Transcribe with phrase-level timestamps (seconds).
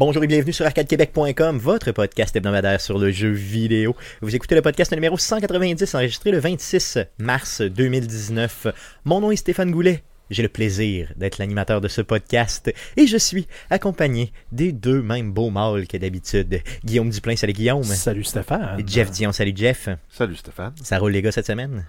[0.00, 3.94] Bonjour et bienvenue sur arcadequebec.com, votre podcast hebdomadaire sur le jeu vidéo.
[4.22, 8.68] Vous écoutez le podcast numéro 190 enregistré le 26 mars 2019.
[9.04, 10.02] Mon nom est Stéphane Goulet.
[10.30, 15.32] J'ai le plaisir d'être l'animateur de ce podcast et je suis accompagné des deux mêmes
[15.32, 16.62] beaux mâles que d'habitude.
[16.82, 17.84] Guillaume Duplain, salut Guillaume.
[17.84, 18.80] Salut Stéphane.
[18.80, 19.90] Et Jeff Dion, salut Jeff.
[20.08, 20.72] Salut Stéphane.
[20.82, 21.84] Ça roule les gars cette semaine?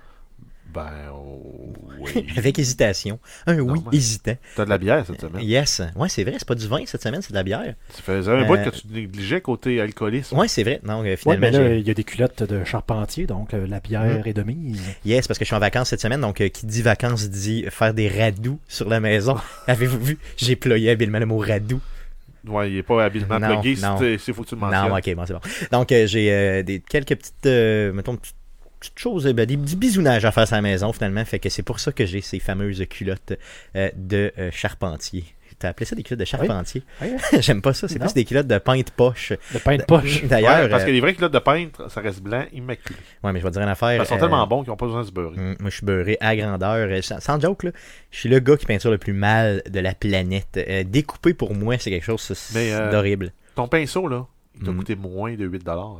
[0.73, 2.25] Ben, oh, oui.
[2.37, 3.19] Avec hésitation.
[3.45, 4.35] Un oui hésitant.
[4.55, 5.41] T'as de la bière cette semaine.
[5.43, 5.81] Yes.
[5.95, 7.75] Ouais, c'est vrai, c'est pas du vin cette semaine, c'est de la bière.
[7.89, 10.37] Ça faisait un bout Euh, que tu négligeais côté alcoolisme.
[10.37, 10.79] Ouais, c'est vrai.
[10.83, 13.53] Non, euh, Ouais, finalement, mais là, j'ai- il y a des culottes de charpentier, donc
[13.53, 14.81] euh, la bière est de mise.
[15.05, 17.65] Yes, parce que je suis en vacances cette semaine, donc euh, qui dit vacances dit
[17.69, 19.35] faire des radous sur la maison.
[19.67, 20.17] Avez-vous vu?
[20.37, 21.81] J'ai ployé habilement le mot radou.
[22.47, 23.79] Ouais, il est pas habilement Non, plugué.
[23.81, 23.97] non.
[23.99, 24.89] C'est c'est- faut que tu le mentionnes.
[24.89, 25.39] Non, ok, bon, c'est bon.
[25.71, 28.35] Donc, euh, j'ai euh, des, quelques petites, euh, mettons, petites,
[28.81, 31.23] petites choses, euh, ben, des petits bisounages à faire à la maison, finalement.
[31.23, 33.33] Fait que c'est pour ça que j'ai ces fameuses culottes
[33.77, 35.23] euh, de euh, charpentier.
[35.59, 36.81] T'as appelé ça des culottes de charpentier?
[37.39, 39.31] J'aime pas ça, c'est plus des culottes de peinte poche.
[39.53, 40.23] De poche.
[40.25, 42.97] D'ailleurs, Ouais, parce euh, que les vrais culottes de peintre, ça reste blanc, immaculé.
[43.23, 44.01] ouais, mais je vais te dire une affaire.
[44.01, 45.37] Ils sont euh, tellement bons qu'ils n'ont pas besoin de se beurrer.
[45.37, 46.89] Hum, Moi, je suis beurré à grandeur.
[46.89, 47.71] Euh, Sans, sans joke, là,
[48.09, 50.57] je suis le gars qui peinture le plus mal de la planète.
[50.57, 53.31] Euh, découper, pour moi, c'est quelque chose euh, d'horrible.
[53.53, 54.77] Ton pinceau, là, il t'a Mm.
[54.77, 55.97] coûté moins de 8 hein?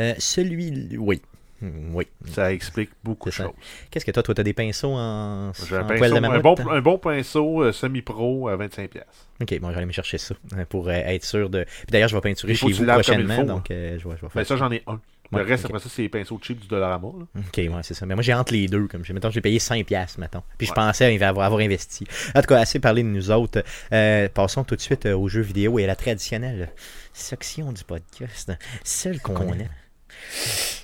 [0.00, 1.20] Euh, celui, oui.
[1.62, 2.06] Hum, Oui.
[2.32, 3.50] Ça explique beaucoup de choses.
[3.90, 6.38] Qu'est-ce que toi, toi, t'as des pinceaux en, J'ai un, en pinceau- poil de un,
[6.40, 8.88] bon, un bon pinceau euh, semi-pro à 25$.
[8.88, 9.26] piastres.
[9.42, 11.64] Ok, bon, j'allais me chercher ça euh, pour euh, être sûr de.
[11.64, 14.20] Puis d'ailleurs, je vais peinturer chez tu vous prochainement, faut, donc euh, je vais, je
[14.22, 15.00] vais faire Ben, ça, j'en ai un.
[15.30, 17.08] Le Ouais, reste, après ça, c'est les pinceaux cheap du Dollarama.
[17.18, 17.24] Là.
[17.48, 18.06] Ok, ouais, c'est ça.
[18.06, 18.86] Mais moi, j'ai entre les deux.
[18.88, 20.42] Comme je, mettons, j'ai payé 5$, piastres, mettons.
[20.56, 20.76] Puis je Ouais.
[20.76, 22.06] pensais avoir, avoir investi.
[22.34, 23.62] En tout cas, assez parlé de nous autres.
[23.92, 26.70] Euh, passons tout de suite aux jeux vidéo et à la traditionnelle
[27.12, 28.52] section du podcast.
[28.84, 29.68] Celle qu'on aime.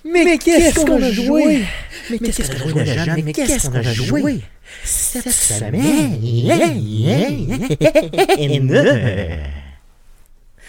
[0.04, 1.64] Mais, qu'est-ce qu'on a joué?
[2.10, 3.22] Mais qu'est-ce qu'on a joué?
[3.22, 4.40] Mais qu'est-ce qu'on a joué?
[4.84, 6.20] Cette semaine?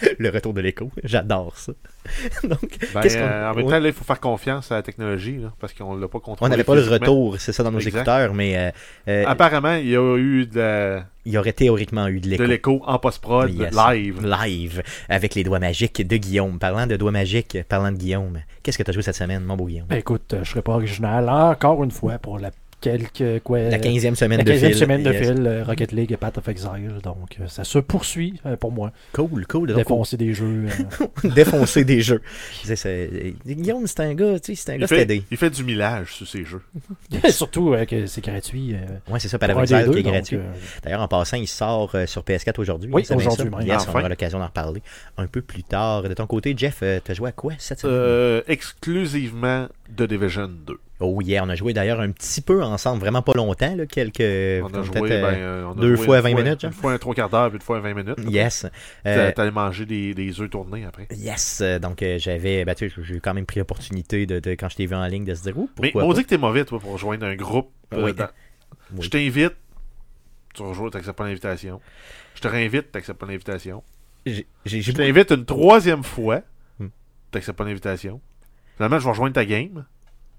[0.18, 1.72] Le retour de l'écho, j'adore ça.
[2.44, 2.60] Donc,
[2.94, 5.38] Ben, qu'est-ce qu'on- euh, en même temps, là, il faut faire confiance à la technologie
[5.38, 6.46] là, parce qu'on l'a pas contrôlé.
[6.46, 7.96] On n'avait pas le retour, c'est ça, dans nos Exact.
[7.96, 8.70] écouteurs, mais euh,
[9.08, 12.30] euh, Apparemment, il y a eu de, la- il y aurait théoriquement eu de de
[12.30, 12.44] l'écho.
[12.44, 13.74] l'écho en post-prod Yes.
[13.74, 14.24] live.
[14.24, 16.58] Live, avec les doigts magiques de Guillaume.
[16.58, 19.56] Parlant de doigts magiques, parlant de Guillaume, qu'est-ce que tu as joué cette semaine, mon
[19.56, 19.86] beau Guillaume?
[19.88, 22.50] Ben, écoute, je serai pas original encore une fois pour la
[22.86, 24.74] quelques quoi, La 15e semaine la de 15e fil.
[24.76, 25.26] semaine de Yes.
[25.28, 26.98] fil, euh, Rocket League et Path of Exile.
[27.02, 28.92] Donc, euh, ça se poursuit euh, pour moi.
[29.12, 29.74] Cool, cool.
[29.74, 30.66] Défoncer des jeux.
[31.24, 32.20] euh, défoncer des jeux.
[33.46, 36.12] Guillaume, c'est un gars, tu sais, c'est un Il gars fait, il fait du millage
[36.14, 36.62] sur ses jeux.
[37.30, 38.74] surtout euh, que c'est gratuit.
[38.74, 38.78] euh,
[39.12, 40.36] Ouais, c'est ça, un Paradoxal des qui est gratuit.
[40.36, 40.52] euh,
[40.82, 42.90] D'ailleurs, en passant, il sort euh, sur PS4 aujourd'hui.
[42.92, 43.56] Oui, aujourd'hui ça?
[43.58, 43.66] même.
[43.66, 44.82] Yes, on aura l'occasion d'en reparler
[45.16, 46.02] un peu plus tard.
[46.04, 47.96] De ton côté, Jeff, euh, t'as joué à quoi cette semaine?
[47.96, 50.78] Euh, exclusivement de Division 2.
[50.98, 54.20] Oh yeah, on a joué d'ailleurs un petit peu ensemble, vraiment pas longtemps, là, quelques...
[54.64, 56.72] On a joué, euh, ben, euh, on a deux joué fois une 20 minutes, Une
[56.72, 58.18] fois un trois quarts d'heure, puis une fois un 20 minutes.
[58.26, 58.66] Yes.
[59.06, 61.06] Euh, T'allais manger des, des œufs tournés après.
[61.14, 61.62] yes.
[61.82, 62.64] Donc, euh, j'avais...
[62.64, 65.04] Ben, tu sais, j'ai quand même pris l'opportunité, de, de- quand je t'ai vu en
[65.06, 66.14] ligne, de se dire, ouh, Mais on pas?
[66.14, 67.70] dit que t'es mauvais, toi, pour rejoindre un groupe.
[67.92, 68.14] Oui.
[68.14, 68.28] dans-
[68.94, 69.02] Oui.
[69.04, 69.54] Je t'invite,
[70.54, 71.80] tu rejoins, t'acceptes pas l'invitation.
[72.34, 73.82] Je te réinvite, t'acceptes pas l'invitation.
[74.24, 76.40] Je t'invite une troisième fois,
[76.80, 76.86] Hmm.
[77.30, 78.20] t'acceptes pas l'invitation.
[78.76, 79.84] Finalement, je vais rejoindre ta game.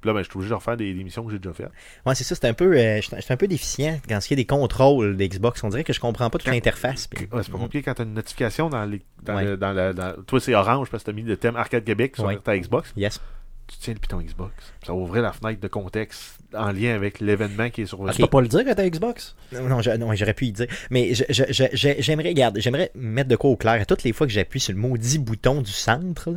[0.07, 1.69] Puis là, ben, je suis obligé de refaire des, des missions que j'ai déjà faites.
[2.05, 2.77] Ouais, c'est ça, c'est un peu...
[2.77, 5.63] euh, j'étais un peu déficient quand il y a des contrôles d'Xbox.
[5.63, 7.07] On dirait que je comprends pas toute l'interface.
[7.07, 9.01] puis- Ouais, c'est pas compliqué quand t'as une notification dans les.
[9.23, 9.43] Dans Ouais.
[9.43, 12.15] le- dans la- dans- Toi, c'est orange parce que t'as mis le thème Arcade Québec
[12.15, 12.37] sur Ouais.
[12.37, 12.93] ta Xbox.
[12.95, 13.19] Yes.
[13.67, 14.53] Tu tiens le piton Xbox.
[14.85, 18.11] Ça va ouvrir la fenêtre de contexte en lien avec l'événement qui est survenu.
[18.13, 19.35] Tu peux pas le dire à ta Xbox?
[19.51, 20.67] Non, non, je- non, j'aurais pu y dire.
[20.89, 23.73] Mais je- je- je- je- j'aimerais, regarde, j'aimerais mettre de quoi au clair.
[23.81, 26.29] À toutes les fois que j'appuie sur le maudit bouton du centre,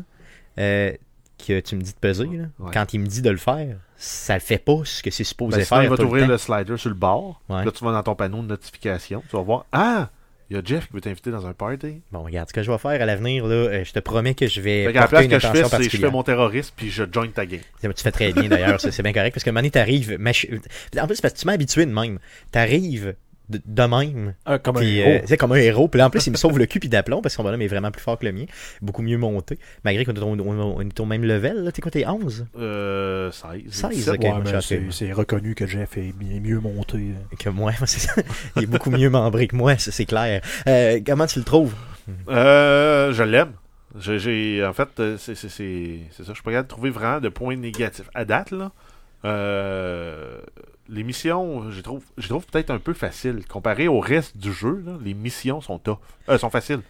[0.58, 0.92] euh,
[1.40, 2.70] que tu me dis de peser, là, Ouais.
[2.72, 5.58] quand il me dit de le faire, ça le fait pas ce que c'est supposé
[5.58, 5.84] Ben, sinon, faire.
[5.84, 7.40] il va le t'ouvrir le, slider sur le bord.
[7.48, 7.64] Ouais.
[7.64, 9.22] Là, tu vas dans ton panneau de notification.
[9.28, 10.10] Tu vas voir Ah
[10.50, 12.00] Il y a Jeff qui veut t'inviter dans un party.
[12.10, 14.48] Bon, regarde, ce que je vais faire à l'avenir, là, euh, je te promets que
[14.48, 14.86] je vais.
[14.86, 17.04] Fait la porter place une que je fais, c'est je fais mon terroriste puis je
[17.12, 17.60] join ta game.
[17.80, 20.16] Tu fais très bien d'ailleurs, c'est c'est bien correct parce que Mané t'arrives.
[20.18, 20.50] machi-
[21.00, 22.18] En plus, parce que tu m'as habitué de même.
[22.50, 23.14] T'arrives
[23.50, 24.34] de, de même.
[24.46, 25.10] Un- Comme un Puis, héros.
[25.10, 25.88] euh, c'est comme un héros.
[25.88, 27.60] Puis là, en plus, il me sauve le cul puis d'aplomb parce que son bonhomme
[27.62, 28.44] est vraiment plus fort que le mien.
[28.80, 29.58] Beaucoup mieux monté.
[29.84, 31.64] Malgré qu'on est au- on- on est au même level.
[31.64, 31.72] là.
[31.72, 33.62] T'es quoi, t'es 11 Euh, 16.
[33.70, 34.14] 16, 17.
[34.14, 34.22] ok.
[34.22, 36.96] Ouais, c'est c'est reconnu que Jeff est bien mieux monté.
[36.98, 37.36] euh.
[37.38, 37.72] que moi.
[37.86, 38.14] c'est ça.
[38.56, 40.40] Il est beaucoup mieux membré que moi, ça, c'est clair.
[40.68, 41.74] Euh, comment tu le trouves?
[42.28, 43.52] Euh, je l'aime.
[43.98, 46.28] J'ai- J'ai, en fait, euh, c'est c'est- c'est- c'est ça.
[46.28, 48.08] Je suis pas capable de trouver vraiment de points négatifs.
[48.14, 48.70] À date, là,
[49.24, 50.38] euh,
[50.90, 53.46] les missions, je trouve, je trouve peut-être un peu faciles.
[53.46, 55.98] Comparé au reste du jeu, là, les missions sont tough.
[56.28, 56.80] Euh, sont faciles.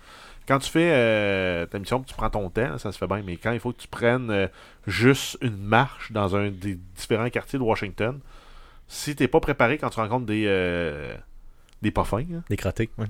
[0.48, 3.22] Quand tu fais euh, ta mission, tu prends ton temps, ça se fait bien.
[3.24, 4.48] Mais quand il faut que tu prennes euh,
[4.86, 8.18] juste une marche dans un des différents quartiers de Washington,
[8.88, 11.14] si t'es pas préparé quand tu rencontres des, euh,
[11.82, 12.90] des pas fins, hein, Des crottés.
[12.98, 13.06] ouais.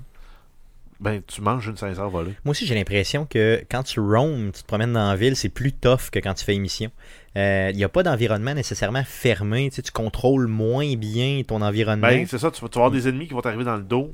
[0.98, 2.34] ben, tu manges une sincère volée.
[2.44, 5.48] Moi aussi, j'ai l'impression que quand tu roams, tu te promènes dans la ville, c'est
[5.48, 6.90] plus tough que quand tu fais émission.
[7.36, 9.68] Il n'y a pas d'environnement nécessairement fermé.
[9.70, 12.08] Tu, sais, tu contrôles moins bien ton environnement.
[12.08, 13.82] Ben, c'est ça, tu vas, tu vas avoir des ennemis qui vont t'arriver dans le
[13.82, 14.12] dos.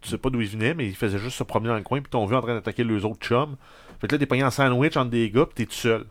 [0.00, 2.00] Tu sais pas d'où ils venaient, mais ils faisaient juste se promener dans le coin,
[2.00, 3.56] puis t'ont vu en train d'attaquer les autres chums.
[4.00, 6.04] Fait que là, t'es pogné en sandwich entre des gars, puis t'es tout seul.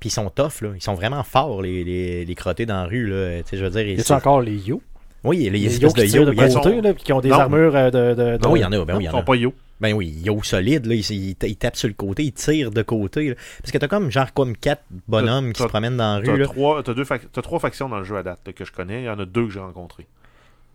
[0.00, 0.70] Puis ils sont tough, là.
[0.74, 3.42] Ils sont vraiment forts, les, les, les crottés dans la rue, là.
[3.42, 3.86] Tu sais, je veux dire.
[3.86, 4.80] Y c'est- a encore les yo
[5.24, 6.24] Oui, les, Les espèces yo de qui yo.
[6.24, 6.52] de yes.
[6.54, 7.38] sont- côté, là, qui ont des Non.
[7.40, 8.14] armures euh, de.
[8.14, 9.22] de, Ben oui, il y en a, ben oui, il y Ils en sont a.
[9.22, 9.52] pas yo.
[9.80, 12.82] Ben oui, yo solide, là, ils, ils- ils tapent sur le côté, ils tirent de
[12.82, 13.30] côté.
[13.30, 13.34] là.
[13.60, 16.44] Parce que t'as comme genre comme quatre bonhommes qui se promènent dans la rue, là.
[16.46, 18.72] trois, t'as deux fac- t'as trois factions dans le jeu à date là, que je
[18.72, 19.02] connais.
[19.02, 20.06] Il y en a deux que j'ai rencontrés.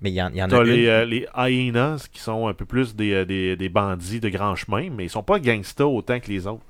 [0.02, 2.54] Mais il y en, il y en a les, euh, les hyenas qui sont un
[2.54, 5.86] peu plus des, euh, des, des bandits de grand chemin, mais ils sont pas gangsta
[5.88, 6.64] autant que les autres.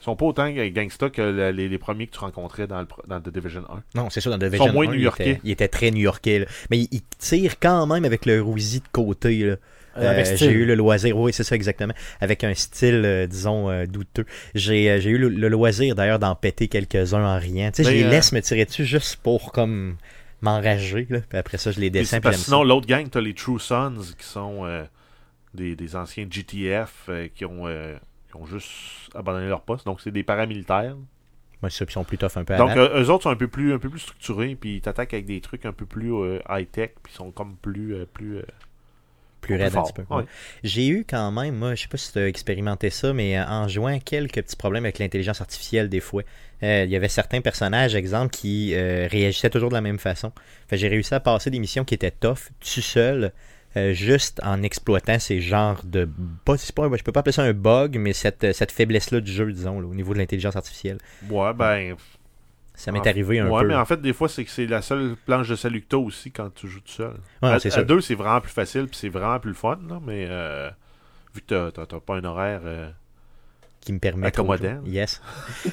[0.00, 2.86] Ils sont pas autant gangsta que le- les, les premiers que tu rencontrais dans, le,
[3.06, 3.64] dans The Division
[3.94, 3.98] 1.
[4.00, 5.30] Non, c'est ça, dans Division sont moins 1, il new-yorkais.
[5.30, 6.38] était, il était très new-yorkais.
[6.40, 6.46] là.
[6.70, 9.38] Mais il, il tire quand même avec le rousi de côté.
[9.44, 9.56] Là.
[9.96, 13.86] Euh, j'ai eu le loisir, oui, c'est ça exactement, avec un style, euh, disons, euh,
[13.86, 14.24] douteux.
[14.54, 17.70] J'ai eu le, le loisir d'ailleurs d'en péter quelques-uns en riant.
[17.72, 19.96] Tu sais, je Mais, les laisse me tirer dessus juste pour comme
[20.42, 21.06] m'enrager.
[21.10, 21.20] là.
[21.28, 24.26] Puis après ça, je les Puis parce sinon, l'autre gang, t'as les True Sons qui
[24.26, 24.64] sont
[25.54, 27.66] des, des anciens GTF qui, ont,
[28.28, 28.70] qui ont juste
[29.14, 29.84] abandonné leur poste.
[29.86, 30.96] Donc, c'est des paramilitaires.
[31.62, 33.24] Ouais, c'est ça, puis ils sont plus tough un peu à Donc, euh, eux autres
[33.24, 35.72] sont un peu plus, un peu plus structurés, puis ils t'attaquent avec des trucs un
[35.72, 37.94] peu plus euh, high-tech, puis ils sont comme plus.
[37.96, 38.38] euh, plus,
[39.50, 39.84] plus plus raide un forts.
[39.84, 40.02] petit peu.
[40.10, 40.22] Ouais.
[40.22, 40.26] ouais.
[40.62, 43.44] J'ai eu quand même, moi, je sais pas si tu as expérimenté ça, mais euh,
[43.46, 46.22] en jouant quelques petits problèmes avec l'intelligence artificielle des fois.
[46.62, 50.32] Euh, Il y avait certains personnages, exemple, qui euh, réagissaient toujours de la même façon.
[50.68, 53.32] Fait j'ai réussi à passer des missions qui étaient tough, tout seul,
[53.76, 56.08] euh, juste en exploitant ces genres de...
[56.44, 59.20] Pas, c'est pas, un- je peux pas appeler ça un bug, mais cette, cette faiblesse-là
[59.20, 60.98] du jeu, disons, là, au niveau de l'intelligence artificielle.
[61.28, 61.96] Ouais, ben.
[62.80, 63.68] Ça m'est arrivé un ouais, peu.
[63.68, 65.96] mais en fait, des fois, c'est que c'est la seule planche de salut que t'as
[65.98, 67.14] aussi quand tu joues tout seul.
[67.42, 69.78] Ouais, à, c'est à deux, c'est vraiment plus facile, puis c'est vraiment plus le fun,
[69.88, 70.70] là, mais euh,
[71.34, 72.60] vu que t'as- t'as pas un horaire.
[72.64, 72.90] euh,
[73.82, 74.82] qui me permet Accommodant.
[74.82, 75.22] de- Yes.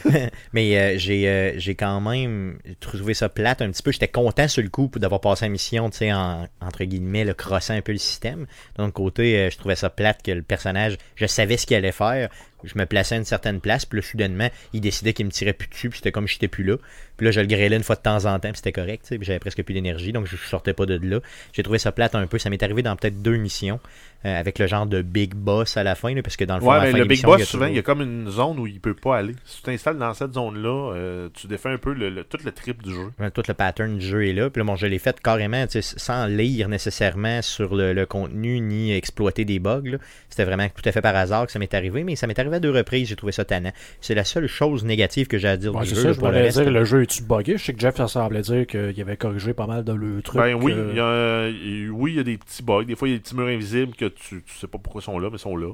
[0.54, 3.92] Mais euh, j'ai euh, j'ai quand même trouvé ça plate un petit peu.
[3.92, 7.34] J'étais content sur le coup d'avoir passé la mission, tu sais, en, entre guillemets, le
[7.34, 8.46] crossant un peu le système.
[8.78, 12.30] D'un côté, je trouvais ça plate que le personnage, je savais ce qu'il allait faire.
[12.64, 15.54] Je me plaçais à une certaine place, puis là, soudainement, il décidait qu'il me tirait
[15.54, 16.78] plus dessus, puis c'était comme si j'étais plus là.
[17.18, 19.20] Puis là, je le grêlais une fois de temps en temps, puis c'était correct, puis
[19.22, 21.20] j'avais presque plus d'énergie, donc je sortais pas de là.
[21.54, 22.38] J'ai trouvé ça plate un peu.
[22.38, 23.80] Ça m'est arrivé dans peut-être deux missions,
[24.26, 26.62] euh, avec le genre de big boss à la fin, là, parce que dans le
[26.62, 27.80] fond, à Ouais, la mais fin le Big Boss, il y a souvent, il y
[27.80, 29.34] a comme une zone où il peut pas aller.
[29.46, 32.52] Si tu t'installes dans cette zone-là, euh, tu défais un peu le, le- tout le
[32.52, 33.12] trip du jeu.
[33.20, 34.50] Ouais, tout le pattern du jeu est là.
[34.50, 38.94] Puis là, bon, je l'ai fait carrément sans lire nécessairement sur le, le contenu ni
[38.94, 39.98] exploiter des bugs.
[40.30, 42.47] C'était vraiment tout à fait par hasard que ça m'est arrivé, mais ça m'est arrivé
[42.56, 43.10] à deux reprises.
[43.10, 43.72] J'ai trouvé ça tannant.
[44.02, 45.96] C'est la seule chose négative que j'ai à dire Ouais, du jeu.
[45.96, 46.62] ça, je pour le voulais reste.
[46.62, 47.58] dire, le jeu est-tu buggé?
[47.58, 50.40] Je sais que Jeff ça semblait dire qu'il avait corrigé pas mal de le truc.
[50.42, 52.84] Ben oui, euh, il y a, il- oui, il y a des petits bugs.
[52.86, 55.02] Des fois, il y a des petits murs invisibles que tu, tu sais pas pourquoi
[55.02, 55.74] ils sont là, mais ils sont là.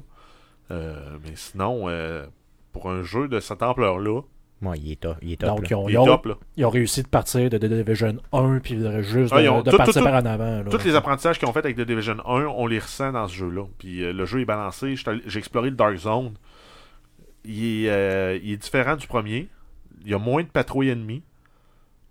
[0.70, 0.94] Euh,
[1.24, 2.26] mais sinon, euh,
[2.72, 4.22] pour un jeu de cette ampleur-là,
[4.62, 5.16] Ouais, il est top.
[5.20, 5.66] Il est top Donc, là.
[5.70, 6.26] ils ont, il ils ont- top.
[6.26, 6.34] Là.
[6.56, 9.48] ils ont réussi de partir de The Division 1 puis de, juste Ah, de, ils
[9.50, 10.62] ont de tout- partir tout- par en avant.
[10.62, 10.70] là.
[10.70, 13.34] Tous les apprentissages qu'ils ont fait avec The Division 1, on les ressent dans ce
[13.34, 13.64] jeu-là.
[13.78, 14.94] Puis euh, le jeu est balancé.
[15.26, 16.34] J'ai exploré le Dark Zone.
[17.44, 19.48] Il est, euh, il est différent du premier.
[20.04, 21.22] Il y a moins de patrouilles ennemies.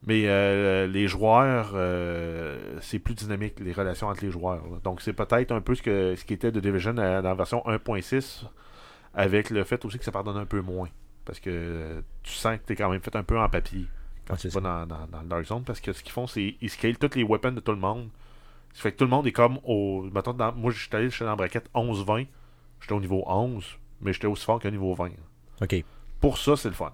[0.06, 4.62] Mais euh, les joueurs, euh, c'est plus dynamique, les relations entre les joueurs.
[4.70, 4.78] là.
[4.84, 7.64] Donc c'est peut-être un peu ce, que, ce qui était The Division dans la version
[7.66, 8.44] 1.6,
[9.14, 10.90] avec le fait aussi que ça pardonne un peu moins.
[11.26, 13.86] Parce que tu sens que tu es quand même fait un peu en papier
[14.28, 15.64] quand Ouais, tu c'est vas dans, dans, dans le Dark Zone.
[15.64, 18.10] Parce que ce qu'ils font, c'est ils scalent toutes les weapons de tout le monde.
[18.74, 20.04] Ça fait que tout le monde est comme au.
[20.14, 22.28] mettons, dans- moi, j'étais allé j'étais dans la braquette 11-20.
[22.82, 23.66] J'étais au niveau 11,
[24.02, 25.12] mais j'étais aussi fort qu'au niveau 20.
[25.62, 25.84] Ok.
[26.20, 26.92] Pour ça, c'est le fun.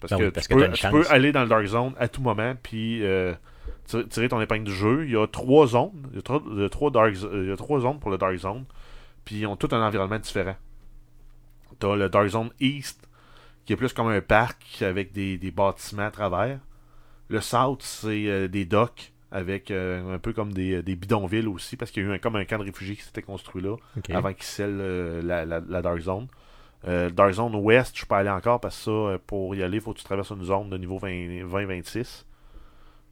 [0.00, 1.94] Parce Ben que, oui, parce tu, que peux, tu peux aller dans le Dark Zone
[1.98, 3.32] à tout moment, puis euh,
[3.86, 5.04] tirer, ton épingle du jeu.
[5.06, 6.08] Il y a trois zones.
[6.10, 8.00] Il y a trois, il y a trois dark, zo- il y a trois zones
[8.00, 8.64] pour le Dark Zone.
[9.24, 10.56] Puis ils ont tout un environnement différent.
[11.78, 13.08] T'as le Dark Zone East,
[13.64, 16.58] qui est plus comme un parc avec des, des bâtiments à travers.
[17.28, 21.76] Le South, c'est euh, des docks avec euh, un peu comme des, des bidonvilles aussi,
[21.76, 23.76] parce qu'il y a eu un, comme un camp de réfugiés qui s'était construit là
[24.14, 26.26] avant qu'ils scellent euh, la, la, la Dark Zone.
[26.84, 29.92] Dark Zone Ouest, je peux aller encore parce que ça, pour y aller, il faut
[29.92, 31.08] que tu traverses une zone de niveau 20
[31.46, 32.24] 20-26.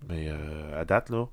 [0.09, 0.28] Mais
[0.76, 1.26] à date, là,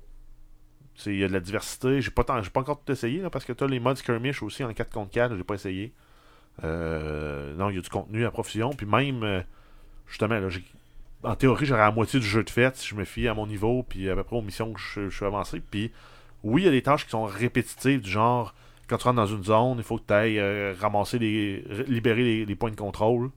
[1.06, 2.00] il y a de la diversité.
[2.00, 4.42] J'ai pas, tant- pas encore tout essayé là, parce que tu as les modes skirmish
[4.42, 5.92] aussi en 4 contre 4, j'ai pas essayé.
[6.64, 8.70] Euh, non, il y a du contenu à profusion.
[8.70, 9.40] Puis même, euh,
[10.08, 10.48] justement, là,
[11.22, 13.46] en théorie, j'aurais la moitié du jeu de fait si je me fie à mon
[13.46, 15.60] niveau, puis à peu près aux missions que je, je suis avancé.
[15.70, 15.90] Puis
[16.44, 18.54] oui, il y a des tâches qui sont répétitives, du genre,
[18.88, 21.64] quand tu rentres dans une zone, il faut que tu ailles ramasser les.
[21.88, 23.30] libérer les, les points de contrôle.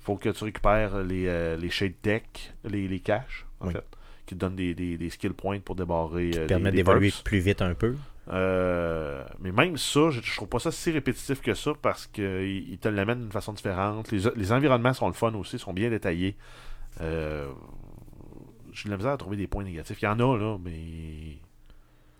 [0.00, 3.72] Il faut que tu récupères les, euh, les shade deck, les, les caches, en Oui.
[3.72, 3.84] fait,
[4.24, 6.30] qui te donnent des, des, des skill points pour débarrer.
[6.36, 7.96] euh, Permet les- les d'évoluer plus vite un peu.
[8.28, 12.78] Euh, mais même ça, je, trouve pas ça si répétitif que ça parce qu'il il
[12.78, 14.10] te l'amène d'une façon différente.
[14.10, 16.36] Les, environnements sont le fun aussi, sont bien détaillés.
[17.00, 17.46] Euh,
[18.72, 19.98] J'ai de la misère à trouver des points négatifs.
[20.02, 21.38] Il y en a, là, mais.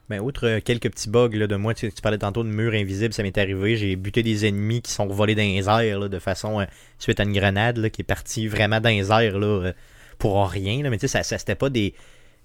[0.08, 3.24] Ben, outre euh, quelques petits bugs de moi, tu, parlais tantôt de murs invisibles, ça
[3.24, 3.76] m'est arrivé.
[3.76, 6.64] J'ai buté des ennemis qui sont volés dans les airs de façon euh,
[7.00, 9.74] suite à une grenade qui est partie vraiment dans les airs
[10.18, 10.88] pour rien.
[10.88, 11.94] Mais tu sais, ça, ça c'était pas des.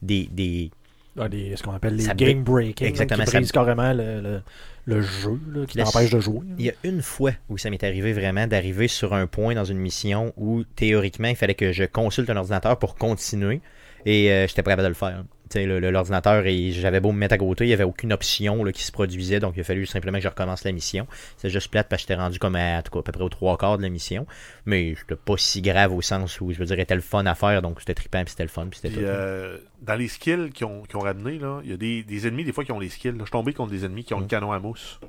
[0.01, 0.71] des, des...
[1.19, 2.87] Ah, des- ce qu'on appelle les Ça game breaking.
[2.87, 4.41] Exactement, Qui ça- brisent carrément le, le,
[4.85, 6.39] le jeu, là, qui t'empêche de jouer.
[6.47, 6.55] là.
[6.57, 9.65] Il y a une fois où ça m'est arrivé vraiment d'arriver sur un point dans
[9.65, 13.59] une mission où théoriquement il fallait que je consulte un ordinateur pour continuer
[14.05, 15.23] et euh, j'étais pas capable de le faire.
[15.51, 18.71] Tu L'ordinateur, et j'avais beau me mettre à côté, il n'y avait aucune option là,
[18.71, 21.07] qui se produisait, donc il a fallu simplement que je recommence la mission.
[21.37, 23.23] C'est juste plate parce que j'étais rendu comme à, en tout cas, à peu près
[23.23, 24.25] aux trois quarts de la mission,
[24.65, 27.35] mais c'était pas si grave au sens où je veux dire, c'était le fun à
[27.35, 29.05] faire, donc c'était trippant, puis c'était le fun, puis c'était Puis, tout.
[29.11, 32.45] euh, dans les skills qu'ils ont, qu'ils ont ramenés, il y a des, des ennemis,
[32.45, 33.11] des fois, qui ont les skills.
[33.11, 33.17] là.
[33.19, 34.23] Je suis tombé contre des ennemis qui ont Mm.
[34.23, 34.99] le canon à mousse.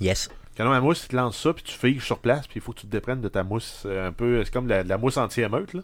[0.00, 0.28] Yes.
[0.54, 2.62] Le canon à mousse, il te lance ça, puis tu figes sur place, puis il
[2.62, 3.84] faut que tu te déprennes de ta mousse.
[3.86, 5.82] euh, un peu, c'est comme la, la mousse anti-émeute, là.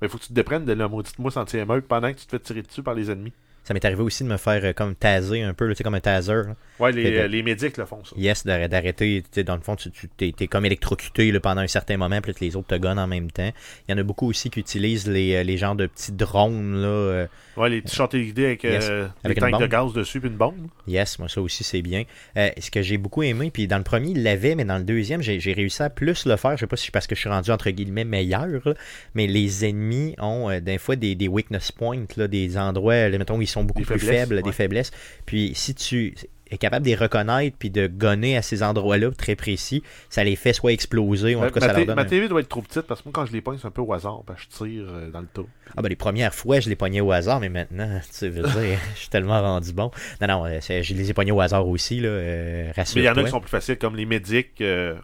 [0.00, 2.30] Mais faut que tu te déprennes de la maudite mousse anti-émeute pendant que tu te
[2.30, 3.32] fais tirer dessus par les ennemis.
[3.64, 5.84] Ça m'est arrivé aussi de me faire euh, comme taser un peu, là, tu sais,
[5.84, 6.32] comme un taser.
[6.32, 6.56] là.
[6.80, 8.14] Ouais, les, euh, les médics le font, ça.
[8.16, 9.22] Yes, d'arr- d'arrêter.
[9.46, 9.90] Dans le fond, tu,
[10.32, 13.30] t'es comme électrocuté là, pendant un certain moment, puis les autres te gonnent en même
[13.30, 13.50] temps.
[13.88, 16.82] Il y en a beaucoup aussi qui utilisent les, euh, les genres de petits drones.
[16.82, 17.26] Là, euh,
[17.56, 18.86] Ouais, les petits chantiers d'idées avec, Yes.
[18.88, 20.54] euh, Avec des tanks de gaz dessus, puis une bombe.
[20.88, 22.04] Yes, moi ça aussi c'est bien.
[22.38, 24.84] Euh, ce que j'ai beaucoup aimé, puis dans le premier il l'avait, mais dans le
[24.84, 26.52] deuxième j'ai, réussi à plus le faire.
[26.56, 28.74] Je sais pas si c'est parce que je suis rendu entre guillemets meilleur, là,
[29.14, 33.38] mais les ennemis ont des fois des, des weakness points, là, des endroits, là, mettons
[33.40, 34.90] ils sont beaucoup Des plus faibles, des faiblesses.
[35.26, 36.14] Puis si tu
[36.50, 40.36] es capable de les reconnaître puis de gonner à ces endroits-là très précis, ça les
[40.36, 41.96] fait soit exploser ou en Ma, tout cas ma ça leur té- donne.
[41.96, 43.66] ma un- TV doit être trop petite parce que moi, quand je les pogne, c'est
[43.66, 44.22] un peu au hasard.
[44.26, 45.42] parce que je tire euh, dans le tas.
[45.76, 48.78] Ah ben les premières fois, je les pognais au hasard, mais maintenant, tu veux dire,
[48.94, 49.90] je suis tellement rendu bon.
[50.20, 53.08] Non, non, euh, je les ai pognés au hasard aussi, là, euh, Mais il y
[53.08, 54.94] en a qui sont plus faciles, comme les médics, euh,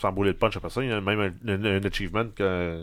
[0.00, 0.82] sans bouler de punch après ça.
[0.82, 2.82] Il y a même un, un- un achievement que,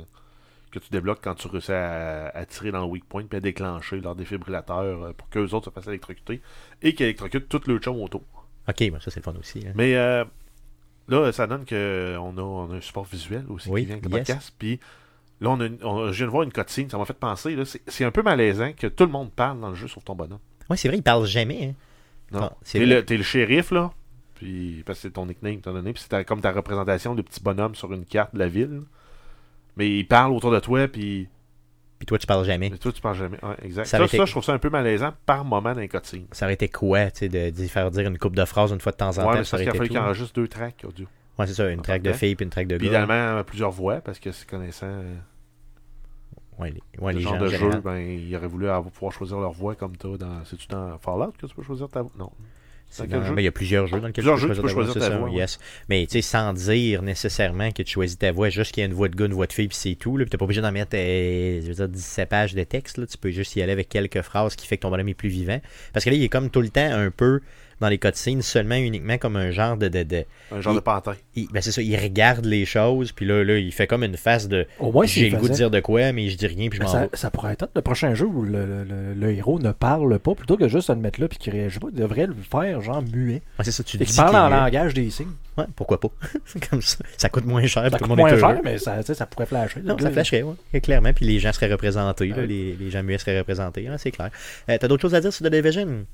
[0.72, 3.40] que tu débloques quand tu réussis à, à tirer dans le weak point puis à
[3.42, 6.42] déclencher leur défibrillateur euh, pour qu'eux autres se fassent électrocuter
[6.82, 8.24] et qu'ils électrocutent tout le chum autour.
[8.70, 9.60] Ok, ben ça c'est le fun aussi.
[9.68, 9.72] hein.
[9.75, 10.24] Mais euh,
[11.08, 14.06] là, ça donne qu'on a, on a un support visuel aussi Oui, qui vient avec
[14.10, 14.28] le yes.
[14.28, 14.54] podcast.
[14.58, 14.80] Puis
[15.42, 17.56] là, on a une- on- je viens de voir une cutscene, ça m'a fait penser.
[17.56, 20.16] là, C'est un peu malaisant que tout le monde parle dans le jeu sauf ton
[20.16, 20.40] bonhomme.
[20.70, 21.74] Ouais, c'est vrai, ils parlent jamais.
[22.32, 22.40] Hein.
[22.40, 22.50] Non.
[22.62, 23.92] C'est T'es le, le shérif, là.
[24.36, 25.92] Puis, parce que c'est ton nickname t'as donné.
[25.94, 28.82] Puis c'est comme ta représentation de petit bonhomme sur une carte de la ville.
[29.82, 31.28] Mais il parle autour de toi, puis.
[31.98, 32.70] Puis toi, tu parles jamais.
[32.70, 33.38] Mais toi, tu parles jamais.
[33.44, 33.86] Ouais, exact.
[33.86, 36.28] Ça Ça, je trouve ça un peu malaisant par moment dans les cutscenes.
[36.32, 38.92] Ça aurait été quoi, tu sais, de, faire dire une coupe de phrases une fois
[38.92, 39.94] de temps en Ouais, temps, mais ça aurait qu'il a été fallu tout.
[39.96, 41.08] qu'il enregistre deux tracks audio.
[41.40, 43.08] Ouais, c'est ça, une En track de filles puis une track de Puis gars.
[43.10, 45.16] euh, plusieurs voix, parce que c'est connaissant euh,
[46.60, 48.92] Ouais, les, ouais, le les genre gens de en jeu, ben, il aurait voulu avoir,
[48.92, 50.46] pouvoir choisir leur voix comme toi dans.
[50.46, 52.12] C'est-tu dans Fallout que tu peux choisir ta voix?
[52.20, 52.32] Non.
[53.00, 54.67] Dans ben, il y a plusieurs jeux dans lesquels Plusieurs tu jeux, peux tu peux
[54.67, 55.45] choisir ta choisir ta voix.
[55.88, 58.88] Mais tu sais, sans dire nécessairement que tu choisis ta voix, juste qu'il y a
[58.88, 60.17] une voix de gars, une voix de fille, puis c'est tout.
[60.17, 62.98] Là, puis t'es pas obligé d'en mettre euh, je veux dire, 17 pages de texte.
[62.98, 63.05] Là.
[63.07, 65.29] Tu peux juste y aller avec quelques phrases qui fait que ton bonhomme est plus
[65.29, 65.62] vivant.
[65.93, 67.39] Parce que là, il est comme tout le temps un peu
[67.82, 69.90] dans les cutscenes, seulement uniquement comme un genre de.
[69.90, 71.14] de, de- Un genre Il- de pantin.
[71.36, 74.16] il- ben c'est ça, il regarde les choses, puis là, là, il fait comme une
[74.18, 74.66] face de.
[74.80, 76.84] Au moins, J'ai le goût de dire de quoi, mais je dis rien, puis je
[76.84, 79.60] Mais m'en ça, ça pourrait être le prochain jeu où le, le- le- le héros
[79.60, 81.88] ne parle pas plutôt que juste de le mettre là puis qu'il réagit pas.
[81.92, 83.42] Il devrait le faire genre muet.
[83.64, 85.28] C'est ça, tu Et dis qu'il parle en langage des signes.
[85.58, 86.08] Ouais, pourquoi pas?
[86.46, 86.98] C'est comme ça.
[87.18, 88.62] Ça coûte moins cher, Ça coûte le monde moins est cher, heureux.
[88.64, 89.82] mais ça, tu sais, ça pourrait flasher.
[89.84, 90.80] Non, ça flasherait, ouais.
[90.82, 94.12] Clairement, puis les gens seraient représentés, là, les, les gens muets seraient représentés, hein, c'est
[94.12, 94.30] clair.
[94.70, 96.06] Euh, T'as d'autres choses à dire sur The Division?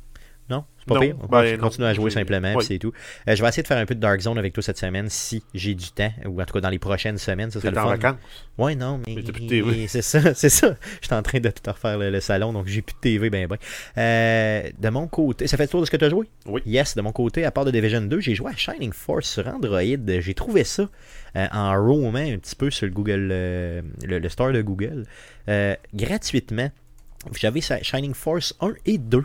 [0.49, 0.63] Non?
[0.79, 1.15] C'est pas Non, pire.
[1.21, 1.89] On ben continue- non.
[1.89, 2.63] à jouer simplement, oui.
[2.65, 2.93] c'est tout.
[3.27, 5.09] Euh, je vais essayer de faire un peu de Dark Zone avec toi cette semaine,
[5.09, 7.77] si j'ai du temps, ou en tout cas dans les prochaines semaines, ça serait le
[7.77, 7.89] en fun.
[7.97, 8.15] vacances?
[8.57, 9.15] Ouais, non, mais.
[9.15, 9.87] Mais plus de TV.
[9.89, 10.75] C'est ça, c'est ça.
[11.01, 13.29] Je suis en train de tout refaire le, le salon, donc j'ai plus de TV,
[13.29, 13.57] ben ben.
[13.97, 16.27] Euh, de mon côté, ça fait le tour de ce que tu as joué?
[16.45, 16.61] Oui.
[16.65, 19.45] Yes, de mon côté, à part de Division 2, j'ai joué à Shining Force sur
[19.47, 19.81] Android.
[19.81, 20.87] J'ai trouvé ça
[21.35, 25.03] euh, en romant un petit peu sur le Google, le, le store de Google,
[25.93, 26.69] gratuitement.
[27.37, 29.21] J'avais Shining Force 1 et 2 euh,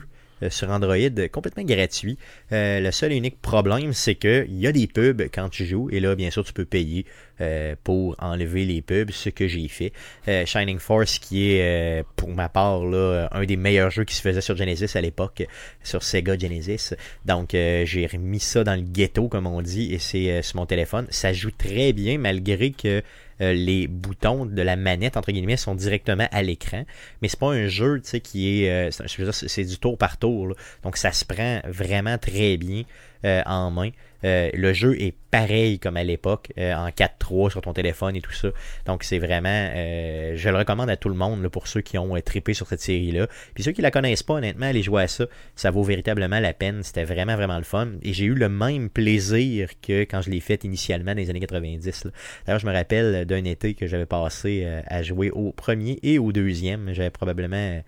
[0.50, 2.18] sur Android euh, complètement gratuit.
[2.52, 5.88] Euh, le seul et unique problème, c'est qu'il y a des pubs quand tu joues,
[5.90, 7.06] et là, bien sûr, tu peux payer
[7.40, 9.92] euh, pour enlever les pubs, ce que j'ai fait.
[10.28, 14.14] Euh, Shining Force, qui est, euh, pour ma part, là, un des meilleurs jeux qui
[14.14, 15.42] se faisait sur Genesis à l'époque,
[15.82, 16.94] sur Sega Genesis.
[17.24, 20.56] Donc, euh, j'ai remis ça dans le ghetto, comme on dit, et c'est euh, sur
[20.56, 21.06] mon téléphone.
[21.10, 23.02] Ça joue très bien, malgré que
[23.42, 26.84] euh, les boutons de la manette, entre guillemets, sont directement à l'écran.
[27.20, 28.70] Mais c'est pas un jeu, tu sais, qui est...
[28.70, 28.90] euh,
[29.32, 30.54] c'est- du tour par tour.
[30.82, 32.82] Donc, ça se prend vraiment très bien.
[33.24, 33.90] Euh, en main.
[34.24, 38.20] Euh, le jeu est pareil comme à l'époque, euh, en 4.3 sur ton téléphone et
[38.20, 38.48] tout ça.
[38.86, 42.14] Donc c'est vraiment, je le recommande à tout le monde là, pour ceux qui ont
[42.20, 43.28] trippé sur cette série-là.
[43.54, 45.26] Puis ceux qui la connaissent pas, honnêtement, allez jouer à ça.
[45.56, 46.82] Ça vaut véritablement la peine.
[46.82, 47.88] C'était vraiment, vraiment le fun.
[48.02, 51.40] Et j'ai eu le même plaisir que quand je l'ai fait initialement dans les années
[51.40, 52.04] 90.
[52.04, 52.10] là.
[52.46, 56.32] D'ailleurs, je me rappelle d'un été que j'avais passé à jouer au premier et au
[56.32, 56.92] deuxième.
[56.92, 57.82] J'avais probablement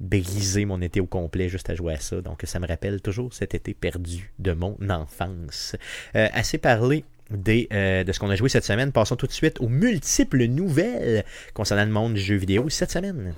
[0.00, 2.20] brisé mon été au complet juste à jouer à ça.
[2.20, 5.76] Donc ça me rappelle toujours cet été perdu de mon enfance.
[6.16, 8.92] Euh, assez parlé des, euh, de ce qu'on a joué cette semaine.
[8.92, 13.34] Passons tout de suite aux multiples nouvelles concernant le monde du jeu vidéo cette semaine.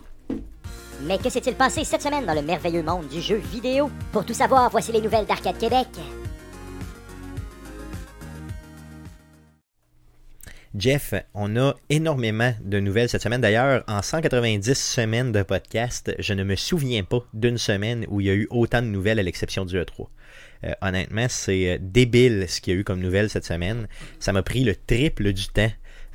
[1.03, 3.91] Mais que s'est-il passé cette semaine dans le merveilleux monde du jeu vidéo?
[4.13, 5.89] Pour tout savoir, voici les nouvelles d'Arcade Québec.
[10.79, 13.41] Jeff, on a énormément de nouvelles cette semaine.
[13.41, 18.27] D'ailleurs, en 190 semaines de podcast, je ne me souviens pas d'une semaine où il
[18.27, 20.09] y a eu autant de nouvelles à l'exception du E3.
[20.65, 23.89] Euh, honnêtement, c'est euh, débile ce qu'il y a eu comme nouvelles cette semaine.
[24.21, 25.71] Ça m'a pris le triple du temps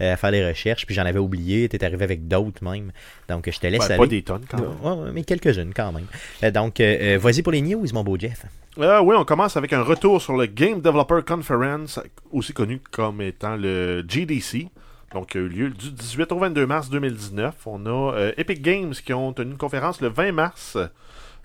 [0.10, 2.92] à faire les recherches, puis j'en avais oublié, t'es arrivé avec d'autres même.
[3.30, 3.98] Donc je te laisse Ouais, aller.
[3.98, 5.04] pas des tonnes quand même.
[5.06, 6.06] Ouais, mais quelques-unes quand même.
[6.44, 8.46] Euh, donc, euh, euh, vas-y pour les news, mon beau Jeff.
[8.78, 12.00] Euh, oui, on commence avec un retour sur le Game Developer Conference,
[12.32, 14.68] aussi connu comme étant le GDC.
[15.14, 17.54] Donc, qui a eu lieu du 18 au 22 mars 2019.
[17.66, 20.78] On a euh, Epic Games qui ont tenu une conférence le 20 mars,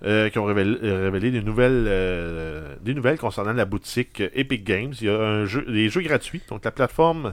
[0.05, 4.29] euh, qui ont révélé, euh, révélé des, nouvelles, euh, des nouvelles concernant la boutique euh,
[4.35, 4.93] Epic Games.
[5.01, 6.43] Il y a un jeu, des jeux gratuits.
[6.49, 7.33] Donc, la plateforme euh,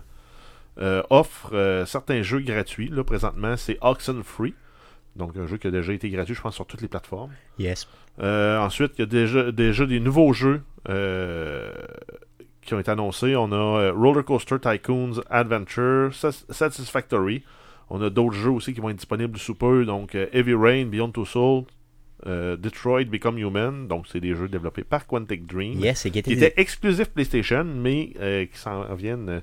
[0.77, 2.89] offre euh, certains jeux gratuits.
[2.89, 4.53] Là, présentement, c'est Oxenfree.
[5.15, 7.31] Donc, un jeu qui a déjà été gratuit, je pense, sur toutes les plateformes.
[7.59, 7.87] Yes.
[8.19, 11.71] Euh, ensuite, il y a déjà, déjà des nouveaux jeux euh,
[12.61, 13.35] qui ont été annoncés.
[13.35, 16.11] On a euh, Roller Coaster Tycoons Adventure,
[16.49, 17.43] Satisfactory.
[17.89, 19.85] On a d'autres jeux aussi qui vont être disponibles sous peu.
[19.85, 21.65] Donc, euh, Heavy Rain, Beyond Two Souls,
[22.25, 23.87] euh, Detroit Become Human.
[23.87, 25.79] Donc, c'est des jeux développés par Quantic Dream.
[25.79, 29.41] Yes, et qui étaient exclusifs PlayStation, mais euh, qui s'en viennent euh,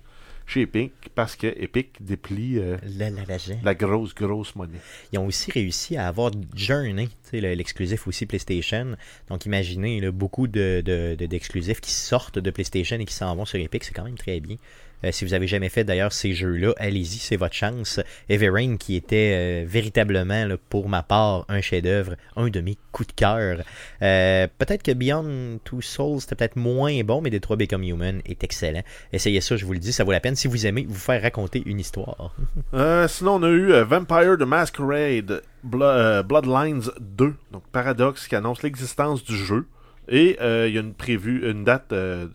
[0.51, 3.55] chez Epic parce que Epic déplie euh, La, la, la, la.
[3.63, 4.79] la grosse, grosse monnaie.
[5.13, 8.97] Ils ont aussi réussi à avoir Journey, l'exclusif aussi PlayStation.
[9.29, 13.35] Donc imaginez là, beaucoup de, de- de- d'exclusifs qui sortent de PlayStation et qui s'en
[13.37, 14.57] vont sur Epic, c'est quand même très bien.
[15.05, 18.01] Euh, si vous avez jamais fait d'ailleurs ces jeux-là, allez-y, c'est votre chance.
[18.29, 23.09] Heavy Rain qui était euh, véritablement pour ma part un chef-d'œuvre, un de mes coups
[23.09, 23.63] de cœur.
[24.03, 28.43] Euh, peut-être que Beyond Two Souls c'était peut-être moins bon, mais Detroit Become Human est
[28.45, 28.83] excellent.
[29.13, 31.23] Essayez ça, je vous le dis, ça vaut la peine si vous aimez vous faire
[31.23, 32.35] raconter une histoire.
[33.09, 39.25] Sinon, on a eu Vampire the Masquerade Blo- Bloodlines 2, donc Paradox, qui annonce l'existence
[39.25, 39.67] du jeu.
[40.09, 42.31] Et il y a une, date de,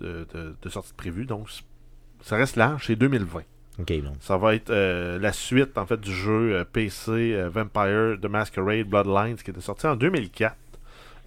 [0.62, 1.47] de- sortie prévue, donc
[2.25, 3.43] ça reste large, c'est 2020.
[3.77, 4.13] Ok, bon.
[4.19, 8.25] Ça va être euh, la suite en fait du jeu euh, PC euh, Vampire the
[8.25, 10.55] Masquerade Bloodlines qui était sorti en 2004.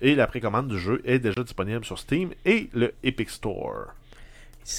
[0.00, 3.94] Et la précommande du jeu est déjà disponible sur Steam et le Epic Store.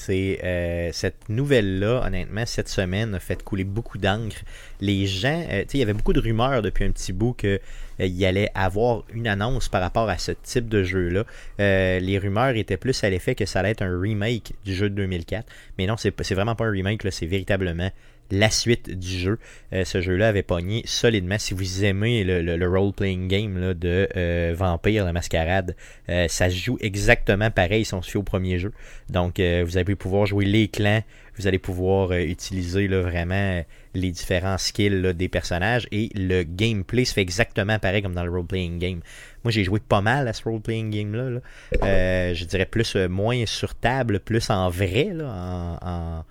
[0.10, 4.38] Euh, cette nouvelle-là, honnêtement, cette semaine a fait couler beaucoup d'encre.
[4.82, 7.34] Les gens, euh, tu sais, il y avait beaucoup de rumeurs depuis un petit bout
[7.34, 7.60] que
[8.00, 11.24] euh, il allait avoir une annonce par rapport à ce type de jeu-là.
[11.60, 14.90] Euh, les rumeurs étaient plus à l'effet que ça allait être un remake du jeu
[14.90, 15.46] de 2004,
[15.78, 17.90] mais non, c'est vraiment pas un remake, c'est véritablement
[18.32, 19.40] la suite du jeu.
[19.74, 21.38] Euh, ce jeu-là avait pogné solidement.
[21.38, 25.76] Si vous aimez le, le- le role-playing game là, de euh, Vampire, la mascarade,
[26.10, 28.72] euh, ça se joue exactement pareil si on se au premier jeu.
[29.10, 31.02] Donc, vous allez pouvoir jouer les clans,
[31.38, 33.64] vous allez pouvoir utiliser là, vraiment
[33.96, 38.32] les différents skills des personnages et le gameplay se fait exactement pareil comme dans le
[38.32, 39.00] role-playing game.
[39.44, 41.30] Moi, j'ai joué pas mal à ce role-playing game-là.
[41.30, 42.34] là.
[42.34, 46.26] Je dirais plus, moins sur table, plus en vrai, en-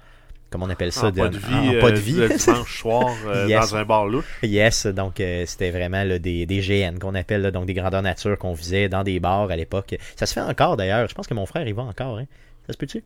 [0.50, 2.14] comment on appelle ça en de- pas de vie, en- en euh, pas de vie?
[2.14, 3.70] le dimanche soir euh, Yes.
[3.70, 4.38] dans un bar louche.
[4.42, 8.02] Yes, donc euh, c'était vraiment là, des, des GN qu'on appelle, là, donc des grandeurs
[8.02, 9.96] nature qu'on faisait dans des bars à l'époque.
[10.16, 11.08] Ça se fait encore d'ailleurs.
[11.08, 12.18] Je pense que mon frère y va encore.
[12.18, 12.24] Hein.
[12.66, 13.04] Ça se peut-tu?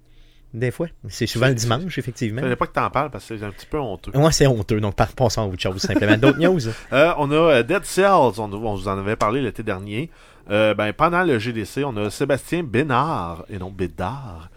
[0.54, 0.88] Des fois.
[1.08, 2.42] C'est souvent le C'est- dimanche, effectivement.
[2.42, 4.10] Ne pas que t'en parles parce que c'est un petit peu honteux.
[4.14, 6.18] Moi, c'est honteux, donc passons à autre chose, simplement.
[6.18, 6.60] D'autres news?
[6.92, 10.10] Euh, on a euh, Dead Cells, on, on vous en avait parlé l'été dernier.
[10.50, 14.50] Euh, ben, pendant le GDC, on a Sébastien Bénard, et non Bédard.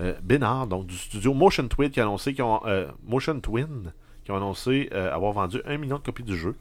[0.00, 3.92] Euh, Bénard, donc du studio Motion Twin, qui a annoncé qu'ils ont, euh, Motion Twin,
[4.24, 6.54] qui ont annoncé euh, avoir vendu un million de copies du jeu.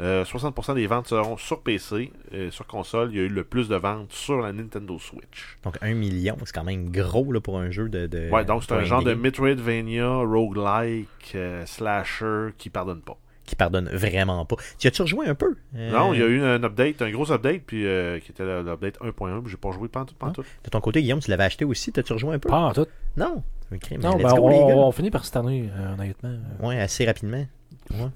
[0.00, 2.10] Euh, 60% des ventes seront sur PC.
[2.32, 5.58] Euh, sur console, il y a eu le plus de ventes sur la Nintendo Switch.
[5.62, 8.06] Donc, un million, c'est quand même gros là, pour un jeu de.
[8.06, 13.18] de Ouais, donc c'est un genre de Metroidvania, roguelike, slasher qui pardonne pas.
[13.50, 14.54] Qui pardonne vraiment pas.
[14.78, 15.56] Tu as-tu rejoué un peu?
[15.74, 18.44] Euh, Non, il y a eu un update, un gros update, puis euh, qui était
[18.44, 20.46] l'update 1.1, puis j'ai pas joué pantoute, pantoute.
[20.64, 21.90] De ton côté, Guillaume, tu l'avais acheté aussi.
[21.90, 22.48] T'as-tu rejoué un peu?
[22.48, 22.86] Pas en tout.
[23.16, 23.42] Non.
[24.00, 24.78] Non, ben, go, on, les gars.
[24.78, 26.36] on finit par cette année, euh, honnêtement.
[26.60, 27.44] Ouais, assez rapidement.
[27.92, 28.06] Ouais.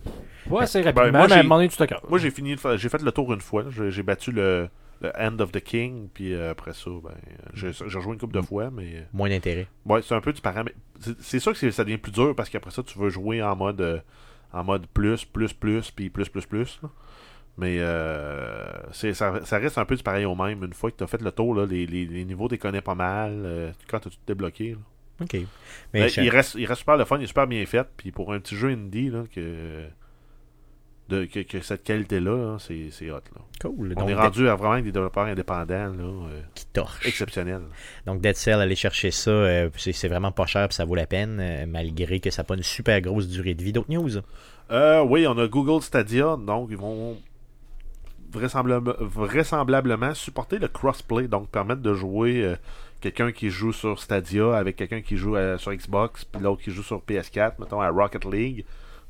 [0.51, 2.01] Ouais, c'est Ben, rapidement, moi, à donné, tu te calmes.
[2.09, 3.65] Moi, j'ai fini, de faire- j'ai fait le tour une fois.
[3.89, 4.69] J'ai battu le,
[5.01, 7.11] le End of the King, puis euh, après ça, ben,
[7.55, 9.67] j'ai rejoué une couple de fois, mais Moins d'intérêt.
[9.87, 10.77] ouais, c'est un peu du paramètre.
[11.21, 13.81] C'est sûr que ça devient plus dur parce qu'après ça, tu veux jouer en mode
[13.81, 13.99] euh,
[14.55, 16.79] en mode plus, plus, plus, puis plus, plus, plus.
[16.83, 16.89] là.
[17.57, 20.65] Mais euh, c'est- ça, ça reste un peu du pareil au même.
[20.65, 22.81] Une fois que tu as fait le tour, là, les, les, les niveaux, tu connais
[22.81, 23.33] pas mal.
[23.45, 24.71] euh, quand tu as tout débloqué.
[24.73, 24.79] là.
[25.21, 25.37] OK.
[25.93, 27.87] Mais il, reste, il reste super le fun, il est super bien fait.
[27.97, 29.85] Puis pour un petit jeu indie, là, que,
[31.11, 33.17] de, que, que cette qualité-là, là, c'est c'est hot.
[33.35, 33.43] Là.
[33.61, 33.93] cool.
[33.97, 37.05] On Donc, est rendu à vraiment avec des développeurs indépendants là, euh, qui torche.
[37.07, 37.63] exceptionnels.
[38.07, 40.95] Donc Dead Cell, aller chercher ça, euh, c'est c'est vraiment pas cher puis ça vaut
[40.95, 43.73] la peine, euh, malgré que ça n'a pas une super grosse durée de vie.
[43.73, 44.11] D'autres news?
[44.71, 47.19] Euh, oui, on a Google Stadia, donc ils vont
[48.33, 52.55] vraisemblable- vraisemblablement supporter le crossplay, donc permettre de jouer
[53.03, 56.83] quelqu'un qui joue sur Stadia avec quelqu'un qui joue sur Xbox, puis l'autre qui joue
[56.83, 58.65] sur PS4, mettons à Rocket League,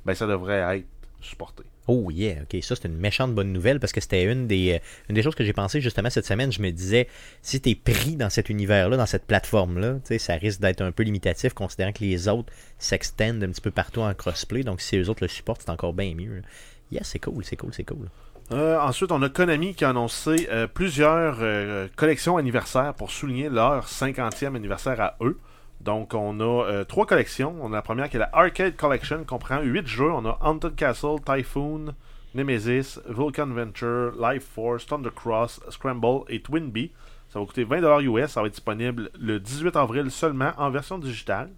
[0.04, 0.86] ben ça devrait être
[1.20, 1.62] supporté.
[1.86, 4.78] Oh yeah, ok, ça c'est une méchante bonne nouvelle parce que c'était une des, euh,
[5.10, 6.50] une des choses que j'ai pensé justement cette semaine.
[6.50, 7.08] Je me disais,
[7.42, 11.52] si t'es pris dans cet univers-là, dans cette plateforme-là, ça risque d'être un peu limitatif
[11.52, 14.62] considérant que les autres s'extendent un petit peu partout en crossplay.
[14.62, 16.42] Donc si les autres le supportent, c'est encore bien mieux.
[16.90, 18.08] Yeah, c'est cool, c'est cool, c'est cool.
[18.52, 21.38] Euh, ensuite, on a Konami qui a annoncé euh, plusieurs
[21.96, 25.38] collections anniversaires pour souligner leur 50e anniversaire à eux.
[25.84, 27.54] Donc, on a euh, trois collections.
[27.60, 30.10] On a la première qui est la Arcade Collection, qui comprend 8 jeux.
[30.10, 31.94] On a Haunted Castle, Typhoon,
[32.34, 36.90] Nemesis, Vulcan Venture, Life Force, Thundercross, Scramble et Twin Bee.
[37.28, 38.30] Ça va coûter 20$ US.
[38.30, 41.50] Ça va être disponible le 18 avril seulement en version digitale.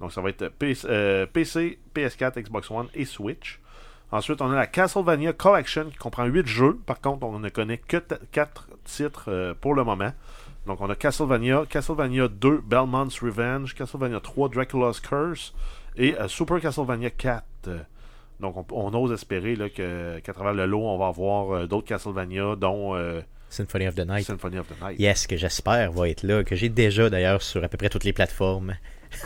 [0.00, 3.60] Donc, ça va être PC, euh, PC, PS4, Xbox One et Switch.
[4.12, 6.78] Ensuite, on a la Castlevania Collection qui comprend 8 jeux.
[6.86, 10.12] Par contre, on ne connaît que 4 titres euh, pour le moment.
[10.66, 15.52] Donc, on a Castlevania, Castlevania 2, Belmont's Revenge, Castlevania 3, Dracula's Curse
[15.96, 17.44] et euh, Super Castlevania 4.
[17.66, 17.78] Euh,
[18.40, 21.66] Donc, on, on ose espérer là, que, qu'à travers le lot, on va avoir euh,
[21.66, 24.24] d'autres Castlevania, dont euh, Symphony of the Night.
[24.24, 24.98] Symphony of the Night.
[24.98, 28.04] Yes, que j'espère va être là, que j'ai déjà d'ailleurs sur à peu près toutes
[28.04, 28.74] les plateformes.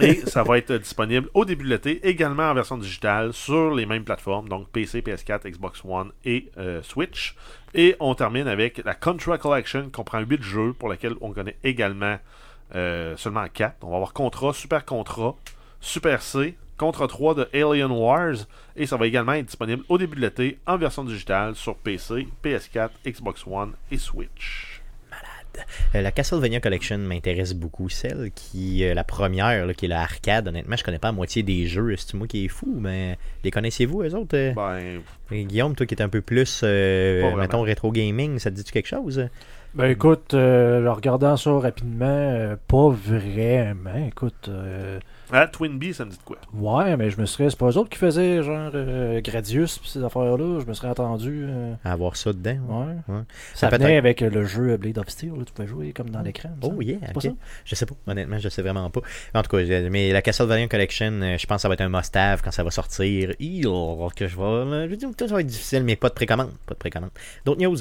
[0.00, 3.86] Et ça va être disponible au début de l'été, également en version digitale, sur les
[3.86, 7.34] mêmes plateformes, donc PC, PS4, Xbox One et euh, Switch.
[7.74, 11.56] Et on termine avec la Contra Collection, qui comprend 8 jeux, pour lesquels on connaît
[11.64, 12.18] également
[12.74, 13.76] euh, seulement 4.
[13.82, 15.34] On va avoir Contra, Super Contra,
[15.80, 18.36] Super C, Contra 3 de Alien Wars,
[18.76, 22.28] et ça va également être disponible au début de l'été en version digitale sur PC,
[22.44, 24.75] PS4, Xbox One et Switch.
[25.94, 27.88] Euh, la Castlevania Collection m'intéresse beaucoup.
[27.88, 31.12] Celle qui, euh, la première, là, qui est la arcade, honnêtement, je connais pas la
[31.12, 31.94] moitié des jeux.
[31.96, 34.36] C'est moi qui est fou, mais les connaissiez-vous, eux autres?
[34.36, 34.52] Euh?
[35.30, 38.88] Ben, Guillaume, toi qui es un peu plus, mettons, rétro gaming, ça te dit-tu quelque
[38.88, 39.28] chose?
[39.76, 44.06] Ben écoute, euh, en regardant ça rapidement, euh, pas vraiment.
[44.08, 44.98] Écoute, euh,
[45.30, 46.38] ah, Twin Bee, ça me dit de quoi?
[46.54, 47.50] ouais, mais je me serais.
[47.50, 50.60] C'est pas eux autres qui faisaient genre euh, Gradius pis ces affaires-là.
[50.60, 51.44] Je me serais attendu.
[51.46, 52.56] euh, À avoir ça dedans.
[52.70, 52.86] ouais.
[52.86, 53.14] ouais.
[53.16, 53.22] Ouais.
[53.52, 55.32] Ça peut-être- venait avec le jeu Blade of Steel.
[55.36, 56.48] Là, tu pouvais jouer comme dans l'écran.
[56.58, 57.22] me Oh yeah, ok.
[57.22, 57.28] ça?
[57.66, 59.00] Je sais pas, honnêtement, je sais vraiment pas.
[59.34, 62.40] En tout cas, mais la Castlevania Collection, je pense que ça va être un must-have
[62.42, 63.34] quand ça va sortir.
[63.40, 63.60] Eeeh,
[64.16, 64.88] que je vais.
[64.88, 66.52] Je dis que ça va être difficile, mais pas de précommande.
[66.64, 67.10] Pas de précommande.
[67.44, 67.76] D'autres news?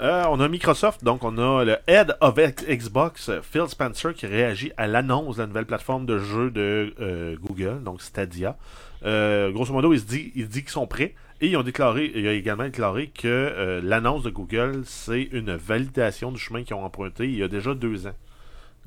[0.00, 4.26] Euh, on a Microsoft, donc on a le Head of Xbox, euh, Phil Spencer, qui
[4.26, 8.56] réagit à l'annonce de la nouvelle plateforme de jeu de euh, Google, donc Stadia.
[9.04, 12.10] Euh, grosso modo, il se dit, il dit qu'ils sont prêts et ils ont déclaré,
[12.12, 16.84] il a également déclaré que l'annonce de Google, c'est une validation du chemin qu'ils ont
[16.84, 18.14] emprunté il y a déjà deux ans.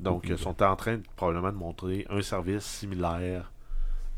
[0.00, 3.50] Donc, ils sont en train probablement de montrer un service similaire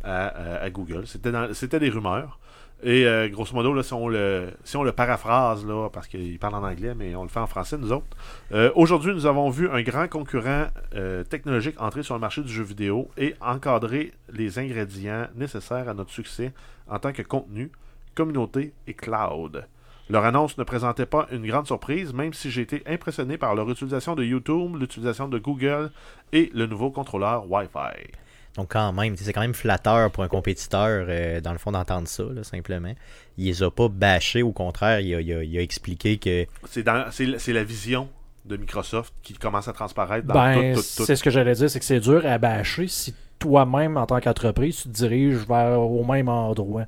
[0.03, 1.05] à, à- à Google.
[1.07, 2.39] C'était des rumeurs.
[2.83, 7.23] Et euh, grosso modo, si, on le, paraphrase, parce qu'il parle en anglais, mais on
[7.23, 8.07] le fait en français, nous autres.
[8.53, 12.51] euh, Aujourd'hui, nous avons vu un grand concurrent euh, technologique entrer sur le marché du
[12.51, 16.53] jeu vidéo et encadrer les ingrédients nécessaires à notre succès
[16.89, 17.71] en tant que contenu,
[18.15, 19.67] communauté et cloud.
[20.09, 23.71] Leur annonce ne présentait pas une grande surprise, même si j'ai été impressionné par leur
[23.71, 25.93] utilisation de YouTube, l'utilisation de Google
[26.33, 28.11] et le nouveau contrôleur Wi-Fi.
[28.57, 32.09] Donc, quand même, c'est quand même flatteur pour un compétiteur, euh, dans le fond, d'entendre
[32.09, 32.93] ça, là, simplement.
[33.39, 36.47] Il les a pas bâchés, au contraire, il a, il a- il a expliqué que.
[36.69, 38.09] C'est dans- c'est c'est la vision
[38.45, 41.05] de Microsoft qui commence à transparaître dans Ben, tout, tout, tout.
[41.05, 44.21] c'est ce que j'allais dire, c'est que c'est dur à bâcher si toi-même, en tant
[44.21, 46.85] qu'entreprise, tu te diriges vers au même endroit.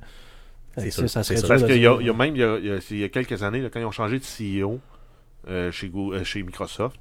[0.77, 2.43] C'est ça c'est serait Parce qu'il y, a- dire- il y a même il y
[2.43, 2.57] a,
[2.89, 4.79] il y quelques années, là, quand ils ont changé de CEO
[5.47, 6.99] euh, chez, euh, chez Microsoft,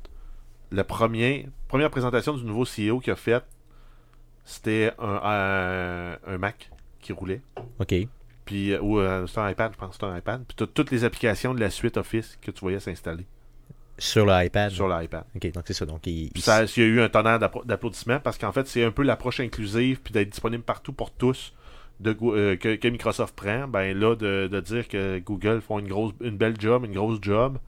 [0.71, 3.43] la première, première présentation du nouveau CEO qu'il a fait,
[4.45, 7.41] c'était un, un, un Mac qui roulait.
[7.79, 7.95] OK.
[8.45, 10.45] Puis, euh, ou euh, un iPad, je pense que c'était un iPad.
[10.47, 13.25] Puis t'as toutes les applications de la suite Office que tu voyais s'installer
[13.99, 14.71] Sur l'iPad.
[14.71, 15.25] sur l'iPad.
[15.37, 15.87] OK, donc c'est ça.
[15.87, 18.67] Donc, il, Puis il- ça, il y a eu un tonnerre d'applaudissements parce qu'en fait,
[18.67, 21.53] c'est un peu l'approche inclusive puis d'être disponible partout pour tous
[22.01, 23.69] de, euh, que, que Microsoft prend.
[23.69, 27.19] Ben là, de, de dire que Google font une grosse, une belle job, une grosse
[27.23, 27.59] job,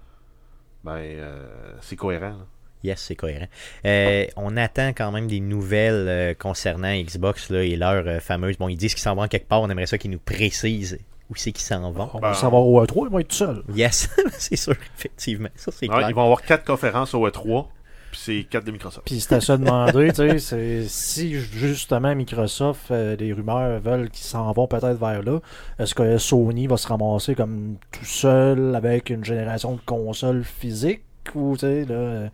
[0.83, 2.31] ben, euh, c'est cohérent.
[2.31, 2.47] là.
[2.85, 3.47] Yes, c'est cohérent.
[3.87, 8.57] Euh, on attend quand même des nouvelles euh, concernant Xbox là, et leur euh, fameuse.
[8.59, 9.63] Bon, ils disent qu'ils s'en vont quelque part.
[9.63, 10.99] On aimerait ça qu'ils nous précisent
[11.31, 12.11] où c'est qu'ils s'en vont.
[12.13, 13.63] On va savoir au E3, ils vont être tout seuls.
[13.75, 15.49] Yes, c'est sûr, effectivement.
[15.57, 17.67] Ça, c'est Ouais, ils vont avoir quatre conférences au E3,
[18.11, 19.07] puis c'est quatre de Microsoft.
[19.07, 24.11] Puis c'était à se demander, tu sais, c'est- si justement Microsoft, euh, les rumeurs veulent
[24.11, 25.41] qu'ils s'en vont peut-être vers là,
[25.79, 31.01] est-ce que Sony va se ramasser comme tout seul avec une génération de consoles physiques?
[31.35, 32.29] Ou tu sais, là, euh,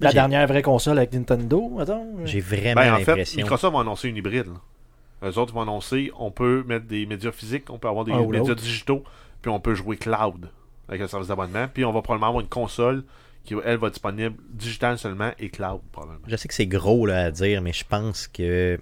[0.00, 2.06] la dernière vraie console avec Nintendo, attends.
[2.24, 3.38] J'ai vraiment Ben, en fait, l'impression.
[3.42, 4.46] Microsoft va annoncer une hybride.
[4.46, 5.28] là.
[5.28, 8.28] Eux autres vont annoncer on peut mettre des médias physiques, on peut avoir des ou
[8.28, 9.02] médias digitaux,
[9.42, 10.48] puis on peut jouer cloud
[10.88, 13.02] avec un service d'abonnement, puis on va probablement avoir une console
[13.44, 16.20] qui, elle, va être disponible digital seulement et cloud, probablement.
[16.28, 18.78] Je sais que c'est gros là, à dire, mais je pense que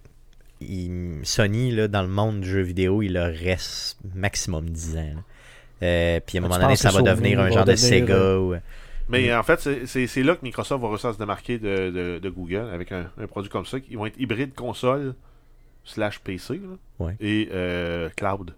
[0.60, 5.02] il- Sony, là, dans le monde du jeu vidéo, il leur reste maximum 10 ans.
[5.82, 8.38] Euh, puis à un Tu moment donné, ça va devenir un genre de devenir, Sega.
[8.38, 8.54] ou-
[9.08, 9.38] Mais Mm.
[9.38, 9.86] en fait, c'est-
[10.22, 13.26] là que Microsoft va réussir à se démarquer de, de- de Google avec un, un
[13.26, 13.78] produit comme ça.
[13.88, 15.14] Ils vont être hybride console
[15.84, 17.16] slash PC là, Ouais.
[17.20, 18.54] et euh, cloud.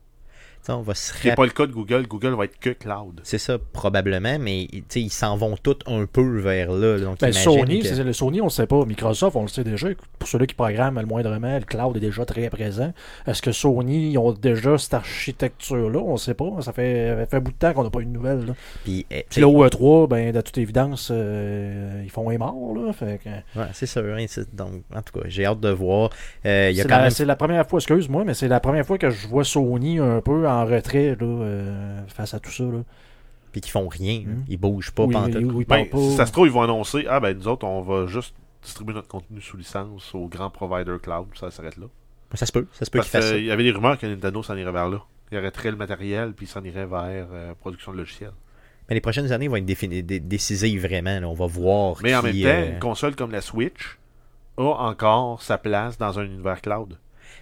[0.76, 2.06] On va se Ce qui n'est rap- pas le cas de Google.
[2.06, 3.20] Google va être que cloud.
[3.24, 6.98] C'est ça, probablement, mais tu sais, ils s'en vont tous un peu vers là.
[6.98, 8.84] Donc, Ben, Sony, que- c'est- le Sony, on ne sait pas.
[8.84, 9.88] Microsoft, on le sait déjà.
[10.18, 12.92] Pour ceux-là qui programment le moindrement, le cloud est déjà très présent.
[13.26, 15.98] Est-ce que Sony, ils ont déjà cette architecture-là?
[16.00, 16.50] On ne sait pas.
[16.60, 18.46] Ça fait, ça fait un bout de temps qu'on n'a pas eu de nouvelles.
[18.46, 18.54] Là.
[18.84, 22.74] Puis, eh, Puis là, au E3, ben, de toute évidence, euh, ils font un mort.
[22.74, 22.92] Là.
[22.92, 26.10] Fait que- ouais, c'est hein, c'est- donc, en tout cas, j'ai hâte de voir.
[26.46, 29.26] Euh, la, même c'est la première fois, excuse-moi, mais c'est la première fois que je
[29.28, 32.64] vois Sony un peu en retrait là, euh, face à tout ça.
[32.64, 32.82] Là.
[33.52, 34.20] puis qui font rien.
[34.26, 34.30] hein.
[34.30, 34.44] Mm.
[34.48, 36.16] Ils bougent pas où ils Ben, parlent si pas.
[36.16, 39.08] ça se trouve, ils vont annoncer Ah, ben nous autres, on va juste distribuer notre
[39.08, 41.26] contenu sous licence aux grands providers cloud.
[41.34, 41.86] Ça s'arrête là.
[42.34, 43.34] Ça se peut, ça se peut qu'ils fassent ça.
[43.34, 45.00] qu'il y avait des rumeurs que Nintendo s'en irait vers là.
[45.32, 48.32] Il arrêterait le matériel, puis il s'en irait vers euh, production de logiciels.
[48.88, 51.20] Mais les prochaines années vont être défini- dé- décisives vraiment.
[51.20, 51.28] là.
[51.28, 51.96] On va voir.
[52.02, 53.98] Mais en même temps, euh, une console comme la Switch
[54.58, 56.98] a encore sa place dans un univers cloud.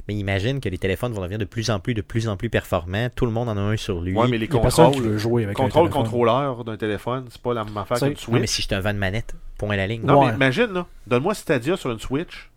[0.09, 2.49] Mais imagine que les téléphones vont devenir de plus en plus, de plus en plus
[2.49, 3.09] performants.
[3.15, 4.15] Tout le monde en a un sur lui.
[4.17, 7.77] Ouais, mais les contrôles, jouer avec un contrôle contrôleur d'un téléphone, c'est pas la même
[7.77, 8.51] affaire qu'une Ouais, mais Switch.
[8.51, 10.03] si je te vends une manette, point à la ligne.
[10.05, 10.29] Non, Ouais.
[10.31, 12.51] mais imagine, là, donne-moi Stadia sur une Switch,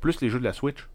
[0.00, 0.86] plus les jeux de la Switch.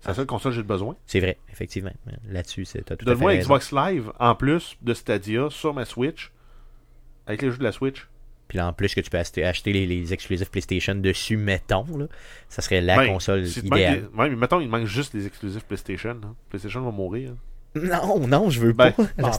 [0.00, 0.96] C'est la seule console que j'ai besoin.
[1.06, 1.90] C'est vrai, effectivement.
[2.28, 3.42] Là-dessus, c'est tout à fait Donne-moi raison.
[3.42, 6.32] Xbox Live en plus de Stadia sur ma Switch
[7.26, 8.08] avec les jeux de la Switch.
[8.48, 11.84] Puis là, en plus que tu peux acheter, acheter les, les exclusifs PlayStation dessus, mettons,
[11.96, 12.06] là,
[12.48, 14.08] ça serait la Ben, console si te manque idéale.
[14.16, 16.16] Ouais, mais mettons, il manque juste les exclusifs PlayStation.
[16.24, 16.34] hein.
[16.48, 17.32] PlayStation va mourir.
[17.74, 19.02] Non, non, je veux Ben, pas.
[19.22, 19.32] En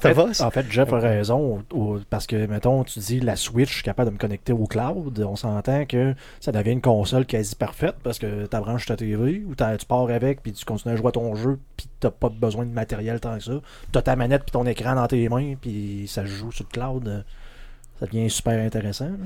[0.52, 3.74] fait, en Jeff a raison, au- au- parce que, mettons, tu dis la Switch, je
[3.76, 7.56] suis capable de me connecter au cloud, on s'entend que ça devient une console quasi
[7.56, 10.94] parfaite, parce que tu branches ta TV, ou t'as- tu pars avec, puis tu continues
[10.94, 13.60] à jouer à ton jeu, puis t'as pas besoin de matériel tant que ça.
[13.92, 16.72] T'as ta manette puis ton écran dans tes mains, puis ça se joue sur le
[16.72, 17.22] cloud, euh,
[18.00, 19.06] ça devient super intéressant.
[19.10, 19.26] là.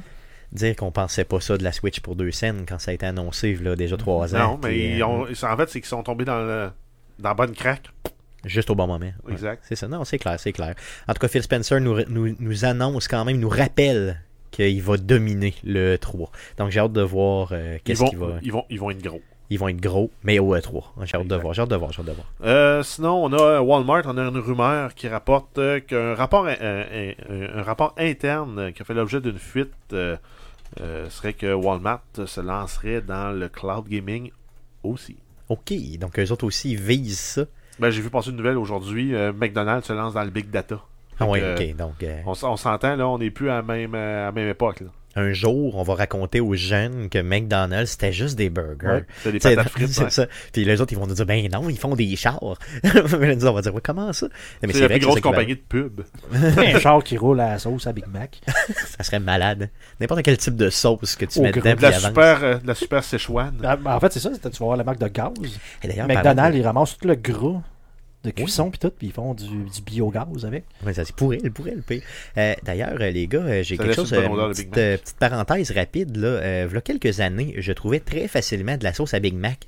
[0.52, 3.06] Dire qu'on pensait pas ça de la Switch pour deux scènes quand ça a été
[3.06, 4.40] annoncé, là, déjà trois ans.
[4.52, 6.70] Non, mais puis, ils euh, ont- en fait, c'est qu'ils sont tombés dans, le,
[7.20, 7.88] dans la bonne craque.
[8.46, 9.12] Juste au bon moment.
[9.26, 9.64] Ouais, Exact.
[9.68, 9.88] c'est ça.
[9.88, 10.76] Non, c'est clair, c'est clair.
[11.08, 14.98] En tout cas, Phil Spencer nous, nous, nous annonce quand même, nous rappelle qu'il va
[14.98, 16.30] dominer le 3.
[16.58, 18.38] Donc j'ai hâte de voir euh, qu'est-ce qu'il va.
[18.44, 19.22] ils, vont, ils vont être gros.
[19.50, 20.84] Ils vont être gros, mais au E3.
[21.04, 22.26] J'ai hâte de voir, j'ai hâte de voir, j'ai hâte de voir.
[22.44, 26.56] Euh, sinon, on a Walmart, on a une rumeur qui rapporte euh, qu'un rapport, un,
[26.56, 30.16] un- rapport interne euh, qui a fait l'objet d'une fuite euh,
[30.82, 34.32] euh, serait que Walmart se lancerait dans le cloud gaming
[34.82, 35.18] aussi.
[35.50, 37.46] Ok, donc eux autres aussi ils visent ça.
[37.80, 40.80] Ben, J'ai vu passer une nouvelle aujourd'hui, euh, McDonald's se lance dans le big data.
[41.20, 41.76] Ah euh, ok.
[41.76, 44.32] Donc euh, On, on s'entend, là, on n'est plus à la même, euh, à la
[44.32, 44.80] même époque.
[44.80, 44.88] Là.
[45.16, 48.88] Un jour, on va raconter aux jeunes que McDonald's c'était juste des burgers.
[48.88, 49.88] Ouais, c'est des patates frites.
[49.92, 50.10] c'est ouais.
[50.10, 50.28] ça.
[50.52, 52.58] Puis les autres, ils vont nous dire, ben non, ils font des chars.
[53.20, 54.28] Mais nous, on va dire, ouais, comment ça?
[54.62, 56.02] Mais C'est la vrai plus grosse compagnie de pub.
[56.34, 58.42] un char qui roule à la sauce à Big Mac.
[58.98, 59.70] Ça serait malade.
[60.00, 61.76] N'importe quel type de sauce que tu Au mets dedans.
[61.76, 63.54] De la super, euh, de la super Szechuan.
[63.64, 65.32] Ah, ben, en fait, c'est ça, c'était- tu vas voir la marque de gaz.
[65.84, 67.62] Et d'ailleurs, McDonald's, ils ramassent tout le gras
[68.24, 70.64] de cuisson puis tout, puis ils font du, du biogaz avec.
[70.86, 72.02] Ouais, ça, c'est pourrait, le pourrait, le pire.
[72.38, 74.12] Euh, D'ailleurs, euh, les gars, euh, j'ai quelque chose.
[74.14, 76.16] une euh, petite, euh, petite parenthèse rapide.
[76.16, 79.68] Là, euh, v'là quelques années, je trouvais très facilement de la sauce à Big Mac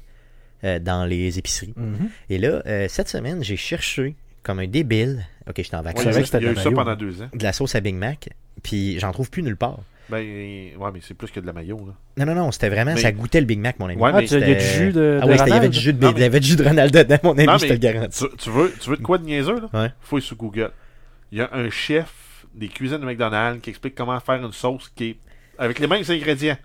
[0.63, 1.73] euh, dans les épiceries.
[1.75, 2.09] Mhm.
[2.29, 5.25] Et là, euh, cette semaine, j'ai cherché comme un débile.
[5.49, 6.03] Ok, j'étais en vacances.
[6.03, 7.29] il y a vrai eu- il y a ça pendant deux ans.
[7.33, 8.29] de la sauce à Big Mac,
[8.63, 9.79] puis j'en trouve plus nulle part.
[10.09, 11.77] Ben, ouais, mais c'est plus que de la mayo.
[11.87, 12.25] Là.
[12.25, 13.99] Non, non, non, c'était vraiment, Mais- ça goûtait le Big Mac, mon ami.
[13.99, 15.53] Ouais, Ah, mais tu- il y a du jus de, Ah de c'était- il y
[15.57, 17.45] avait du jus de, Non, il y avait du jus de Ronald dedans, mon ami,
[17.47, 18.23] Non, je te le garantis.
[18.29, 19.69] Tu, tu veux, tu veux de quoi de niaiseux, là?
[19.81, 19.91] Ouais.
[20.01, 20.71] Fouille sur Google.
[21.31, 24.91] Il y a un chef des cuisines de McDonald's qui explique comment faire une sauce
[24.95, 25.17] qui est
[25.57, 26.57] avec les mêmes ingrédients.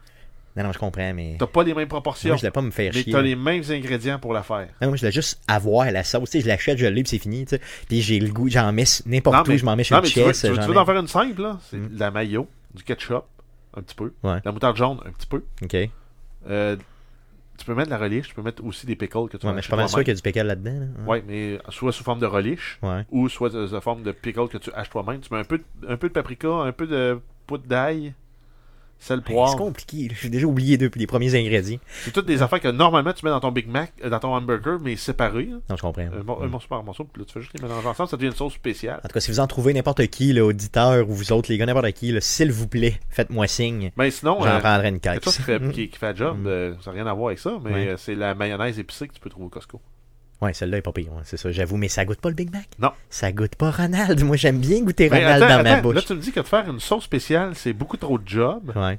[0.57, 1.37] Non, non, je comprends, mais.
[1.39, 3.13] T'as pas les mêmes proportions, Moi, je voulais pas me faire mais chier.
[3.13, 4.67] t'as les mêmes ingrédients pour la faire.
[4.83, 6.29] Non, moi, je voulais juste avoir la sauce.
[6.29, 7.45] Tu sais, je l'achète, je l'ai, puis c'est fini.
[7.45, 7.61] tu sais.
[7.89, 10.09] Puis j'ai le goût, j'en mets n'importe où, mais- je m'en mets sur Non, le
[10.09, 10.41] mais tu veux, chest.
[10.41, 11.59] tu veux- tu j'en veux mets- en faire une simple, là?
[11.71, 11.95] C'est Mm.
[11.95, 13.25] de la mayo, du ketchup,
[13.77, 14.13] un petit peu.
[14.23, 14.41] Ouais.
[14.45, 15.43] La moutarde jaune, un petit peu.
[15.63, 15.73] Ok.
[15.73, 15.91] Ouais,
[16.49, 16.77] Euh,
[17.59, 19.53] tu peux mettre de la relish, tu peux mettre aussi des pickles que tu vas
[19.53, 20.81] mais je suis pas mal sûr qu'il y a du pickle là-dedans.
[20.81, 21.05] là.
[21.07, 23.05] Ouais, mais soit sous forme de relish, Ouais.
[23.11, 25.21] ou soit de, de forme de pickle que tu achètes toi-même.
[25.21, 28.15] Tu mets un peu, de, un peu de paprika, un peu de poudre d'ail,
[29.03, 29.57] C'est poivre.
[29.57, 30.09] compliqué.
[30.09, 30.15] là.
[30.21, 31.79] J'ai déjà oublié deux, les premiers ingrédients.
[32.05, 34.35] C'est toutes des affaires que normalement tu mets dans ton Big Mac, euh, dans ton
[34.35, 35.47] hamburger, mais séparés.
[35.47, 35.57] là.
[35.71, 36.03] Non, je comprends.
[36.03, 38.17] Un, mor- un morceau par morceau, puis là tu fais juste les mélanger ensemble, ça
[38.17, 39.01] devient une sauce spéciale.
[39.03, 41.57] En tout cas, si vous en trouvez n'importe qui, là, auditeur ou vous autres, les
[41.59, 43.91] gars, n'importe qui, s'il vous plaît, faites-moi signe.
[43.97, 45.25] Mais sinon, J'en euh, prendrai une caisse.
[45.25, 46.47] chose qui fait, qui, qui fait job, Mm.
[46.47, 47.95] euh, ça n'a rien à voir avec ça, mais Ouais.
[47.97, 49.81] c'est la mayonnaise épicée que tu peux trouver au Costco.
[50.41, 52.51] Ouais, celle-là est pas pire, ouais, c'est ça, j'avoue, mais ça goûte pas le Big
[52.51, 52.67] Mac?
[52.79, 52.93] Non.
[53.11, 54.23] Ça goûte pas Ronald.
[54.23, 55.95] Moi, j'aime bien goûter Mais Ronald attends, dans ma attends, bouche.
[55.97, 58.73] là tu me dis que de faire une sauce spéciale, c'est beaucoup trop de job,
[58.75, 58.99] Ouais.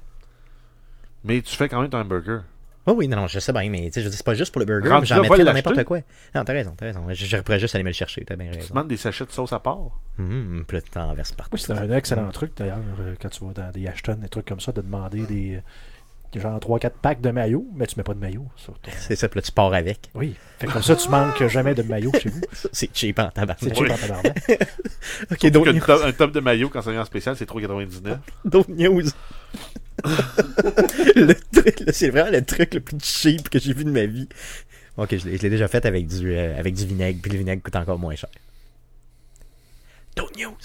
[1.24, 2.44] mais tu fais quand même ton hamburger.
[2.88, 4.52] Oh oui, non, non, je sais bien, mais tu sais, je dis c'est pas juste
[4.52, 5.70] pour le burger, Rendu mais j'en là, mettrais dans l'acheter.
[5.70, 6.00] n'importe quoi.
[6.34, 7.06] Non, t'as raison, t'as raison.
[7.10, 8.70] Je, je pourrais juste aller me le chercher, t'as bien Tu raison.
[8.74, 9.78] demandes des sachets de sauce à part?
[10.18, 11.52] Hum, puis là, t'en verses partout.
[11.56, 14.48] Oui, c'est un excellent truc d'ailleurs, euh, quand tu vas dans des Ashton, des trucs
[14.48, 15.62] comme ça, de demander des
[16.40, 18.92] genre 3-4 packs de maillot, mais tu mets pas de maillot sur ton.
[19.00, 20.10] C'est ça, puis là, tu pars avec.
[20.16, 20.36] Oui.
[20.60, 22.42] Fait comme ça, tu manques jamais de maillot chez vous.
[22.72, 23.58] C'est cheap en tabac.
[23.60, 23.88] C'est Oui.
[23.88, 24.38] cheap en tabarnak.
[25.32, 28.18] Ok, top- un top de maillot quand ça vient en spécial, c'est 3,99.
[28.46, 29.04] D'autres news.
[31.16, 34.06] le truc, là, c'est vraiment le truc le plus cheap que j'ai vu de ma
[34.06, 34.28] vie.
[34.98, 37.38] Ok, je l'ai je l'ai déjà fait avec du, euh, avec du vinaigre, puis le
[37.40, 38.30] vinaigre coûte encore moins cher.
[40.16, 40.56] D'autres news.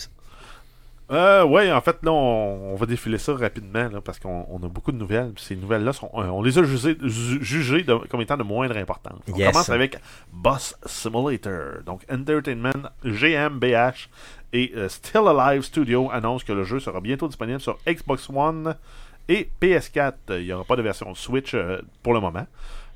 [1.13, 4.57] Euh, ouais, en fait, là, on, on va défiler ça rapidement, là, parce qu'on on
[4.65, 5.33] a beaucoup de nouvelles.
[5.37, 8.77] Ces nouvelles-là, sont, euh, on les a jugées, ju- jugées de- comme étant de moindre
[8.77, 9.21] importance.
[9.33, 9.53] On Yes.
[9.53, 9.99] commence avec
[10.33, 11.83] Boss Simulator.
[11.87, 14.09] Donc, Entertainment, GmbH
[14.53, 18.75] et euh, Still Alive Studio annoncent que le jeu sera bientôt disponible sur Xbox One
[19.29, 20.15] et PS4.
[20.31, 22.47] Il n'y aura pas de version Switch euh, pour le moment.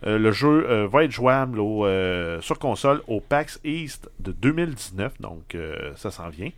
[0.07, 4.33] Euh, le jeu euh, va être jouable au, euh, sur console au PAX East de
[4.33, 5.57] 2019, donc
[5.97, 6.51] ça s'en vient.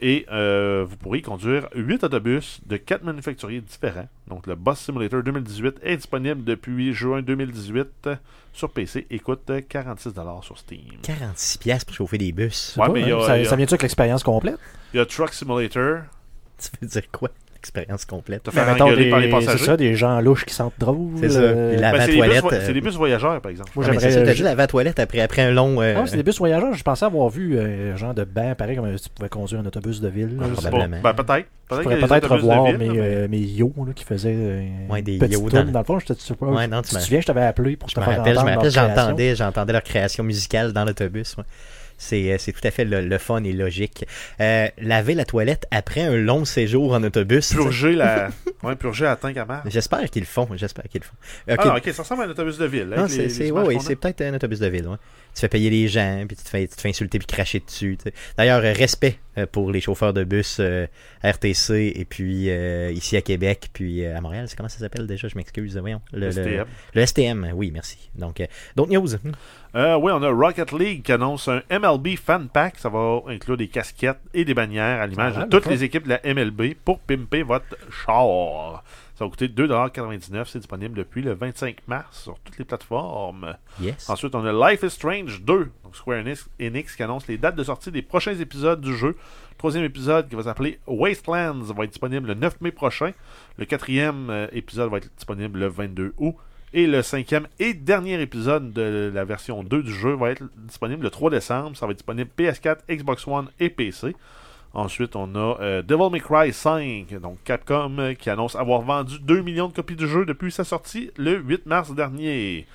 [0.00, 4.08] Et euh, vous pourrez conduire 8 autobus de 4 manufacturiers différents.
[4.28, 8.16] Donc le Boss Simulator 2018 est disponible depuis juin 2018 euh,
[8.52, 10.80] sur PC et coûte euh, 46$ sur Steam.
[11.02, 12.74] 46 pièces pour chauffer des bus.
[12.76, 13.18] Ouais, Pas, mais il y hein?
[13.18, 14.58] a- ça, il y a- ça vient-tu avec l'expérience complète?
[14.92, 16.00] Il y a Truck Simulator.
[16.58, 17.30] Tu veux dire quoi?
[17.64, 18.42] Expérience complète.
[18.42, 19.58] Te faire Ben, mettons, engueuler par les des- passagers.
[19.58, 21.12] C'est ça, des gens louches qui sentent drôle.
[21.18, 21.38] C'est ça.
[21.38, 23.70] euh, Ben, c'est, des vo- euh, des bus voyageurs, par exemple.
[23.74, 25.80] Moi, Ah, j'aimerais- ça, t'as dit la toilette après, après un long.
[25.80, 26.74] euh, Ah, c'est des bus voyageurs.
[26.74, 29.60] Je pensais avoir vu euh, un genre de banc, pareil comme euh, tu pouvais conduire
[29.62, 30.36] un autobus de ville.
[30.40, 30.68] Ah, Je sais pas.
[30.68, 31.02] probablement.
[31.02, 31.46] Ben, peut-être.
[31.70, 34.36] Je Peut-être pourrais des peut-être revoir ville, mes, mais- euh, mes yo là, qui faisaient
[34.36, 35.78] euh, Ouais, des yo dans- dans...
[35.78, 35.98] le fond.
[35.98, 37.94] Je te, tu sais pas, Ouais, non, tu te souviens, je t'avais appelé pour Je
[37.94, 41.34] te faire rappelle, je me rappelle, j'entendais, j'entendais leur création musicale dans l'autobus.
[41.38, 41.44] ouais.
[41.98, 44.04] C'est, euh, c'est tout à fait le, le fun et logique.
[44.40, 47.52] Euh, laver la toilette après un long séjour en autobus.
[47.52, 48.28] Purger la.
[48.62, 49.62] Ouais, purger la tank à marre.
[49.66, 50.48] J'espère qu'ils le font.
[50.56, 51.60] J'espère qu'ils le font.
[51.62, 52.86] Ah, non, ok, ça ressemble à un autobus de ville.
[52.86, 54.88] Non, avec c'est, c'est, ouais, c'est peut-être un autobus de ville.
[54.88, 54.96] ouais.
[55.34, 57.60] Tu fais payer les gens, puis tu te fais, tu te fais insulter puis cracher
[57.60, 57.98] dessus.
[57.98, 58.14] tu sais.
[58.38, 59.18] D'ailleurs, respect
[59.52, 60.86] pour les chauffeurs de bus euh,
[61.22, 64.46] RTC et puis euh, ici à Québec, puis euh, à Montréal.
[64.48, 65.28] C'est comment ça s'appelle déjà?
[65.28, 65.76] Je m'excuse.
[65.76, 66.00] Voyons.
[66.12, 66.64] Le, STM.
[66.94, 68.10] le STM, oui, merci.
[68.14, 69.08] Donc, euh, d'autres news?
[69.74, 72.78] Euh, oui, on a Rocket League qui annonce un MLB Fan Pack.
[72.78, 76.04] Ça va inclure des casquettes et des bannières à l'image Ah, de toutes les équipes
[76.04, 78.84] de la MLB pour pimper votre char.
[79.14, 80.44] Ça va coûter 2,99$.
[80.46, 83.56] C'est disponible depuis le 25 mars sur toutes les plateformes.
[83.80, 84.10] Yes.
[84.10, 85.70] Ensuite, on a Life is Strange 2.
[85.84, 89.16] Donc Square Enix, Enix qui annonce les dates de sortie des prochains épisodes du jeu.
[89.50, 93.12] Le troisième épisode qui va s'appeler Wastelands va être disponible le 9 mai prochain.
[93.56, 96.34] Le quatrième euh, épisode va être disponible le 22 août.
[96.76, 101.04] Et le cinquième et dernier épisode de la version 2 du jeu va être disponible
[101.04, 101.76] le 3 décembre.
[101.76, 104.16] Ça va être disponible PS4, Xbox One et PC.
[104.74, 109.18] Ensuite, on a euh, Devil May Cry 5, donc Capcom euh, qui annonce avoir vendu
[109.20, 112.66] 2 millions de copies du jeu depuis sa sortie le 8 mars dernier.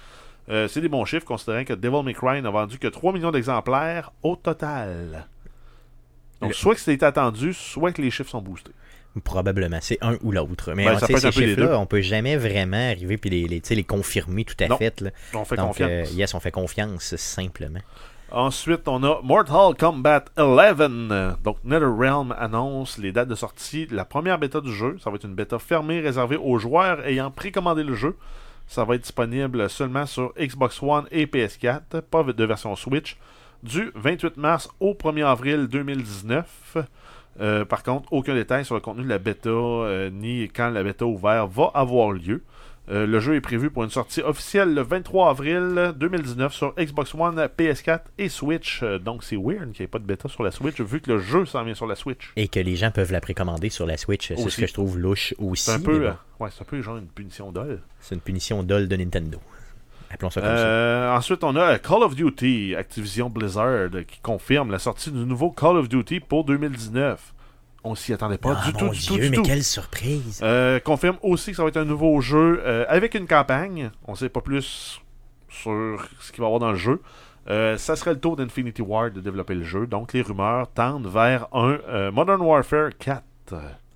[0.50, 3.32] Euh, c'est des bons chiffres considérant que Devil May Cry n'a vendu que 3 millions
[3.32, 5.28] d'exemplaires au total.
[6.42, 8.72] Donc, Le- soit que c'était attendu, soit que les chiffres sont boostés.
[9.24, 10.72] Probablement, c'est un ou l'autre.
[10.76, 14.46] Mais Ben, on ça peut ces chiffres-là, on peut jamais vraiment arriver puis les, confirmer
[14.46, 14.78] tout à Non.
[14.78, 15.02] fait.
[15.02, 15.10] là.
[15.34, 16.14] On fait Donc, confiance.
[16.14, 17.80] yes, on fait confiance simplement.
[18.32, 21.36] Ensuite, on a Mortal Kombat 11.
[21.44, 24.98] Donc, NetherRealm annonce les dates de sortie de la première bêta du jeu.
[25.04, 28.16] Ça va être une bêta fermée réservée aux joueurs ayant précommandé le jeu.
[28.68, 33.18] Ça va être disponible seulement sur Xbox One et PS4, pas de version Switch,
[33.64, 36.78] du 28 mars au 1er avril 2019.
[37.42, 40.84] Euh, par contre, aucun détail sur le contenu de la bêta euh, ni quand la
[40.84, 42.44] bêta ouverte va avoir lieu.
[42.92, 47.14] Euh, le jeu est prévu pour une sortie officielle le 23 avril 2019 sur Xbox
[47.14, 48.82] One, PS4 et Switch.
[48.82, 51.12] Euh, donc c'est weird qu'il n'y ait pas de bêta sur la Switch vu que
[51.12, 52.32] le jeu s'en vient sur la Switch.
[52.36, 54.30] Et que les gens peuvent la précommander sur la Switch.
[54.30, 55.66] C'est ce que je trouve louche aussi.
[55.66, 56.14] C'est un peu, bon, euh,
[56.44, 57.80] ouais, c'est un peu genre une punition d'ol.
[58.00, 59.40] c'est une punition dol de Nintendo.
[60.12, 61.16] Appelons ça comme ça.
[61.16, 65.78] Ensuite, on a Call of Duty, Activision Blizzard, qui confirme la sortie du nouveau Call
[65.78, 67.36] of Duty pour 2019.
[67.84, 69.44] On s'y attendait pas Ah, du mon tout, du tout, du mais tout.
[69.44, 70.42] quelle surprise.
[70.44, 73.90] Euh, confirme aussi que ça va être un nouveau jeu euh, avec une campagne.
[74.08, 75.00] On sait pas plus
[75.50, 77.02] sur ce qu'il va y avoir dans le jeu.
[77.50, 79.88] Euh, ça serait le tour d'Infinity Ward de développer le jeu.
[79.88, 83.24] Donc les rumeurs tendent vers un euh, Modern Warfare 4.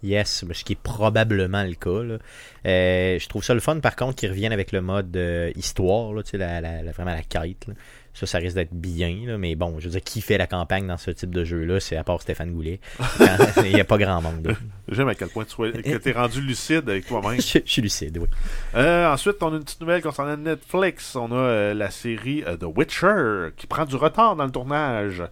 [0.02, 2.04] Yes, ce qui est probablement le cas.
[2.04, 2.18] là.
[2.66, 6.12] Euh, je trouve ça le fun, par contre, qu'ils reviennent avec le mode euh, histoire,
[6.14, 7.68] là, tu sais, la, la- la- vraiment la quête.
[7.68, 7.74] là.
[8.16, 10.86] Ça, ça risque d'être bien, là, mais bon, je veux dire, qui fait la campagne
[10.86, 12.80] dans ce type de jeu-là, c'est à part Stéphane Goulet.
[13.66, 14.56] Il n'y a pas grand monde.
[14.88, 17.42] J'aime à quel point tu sois, que t'es rendu lucide avec toi-même.
[17.42, 18.28] Je, je suis lucide, oui.
[18.76, 21.16] Euh, ensuite, on a une petite nouvelle concernant Netflix.
[21.16, 25.24] On a euh, la série euh, The Witcher qui prend du retard dans le tournage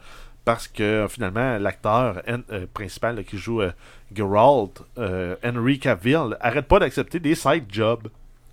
[0.43, 3.71] parce que finalement l'acteur euh, principal là, qui joue euh,
[4.15, 8.07] Geralt, euh, Henry Cavill, arrête pas d'accepter des side jobs.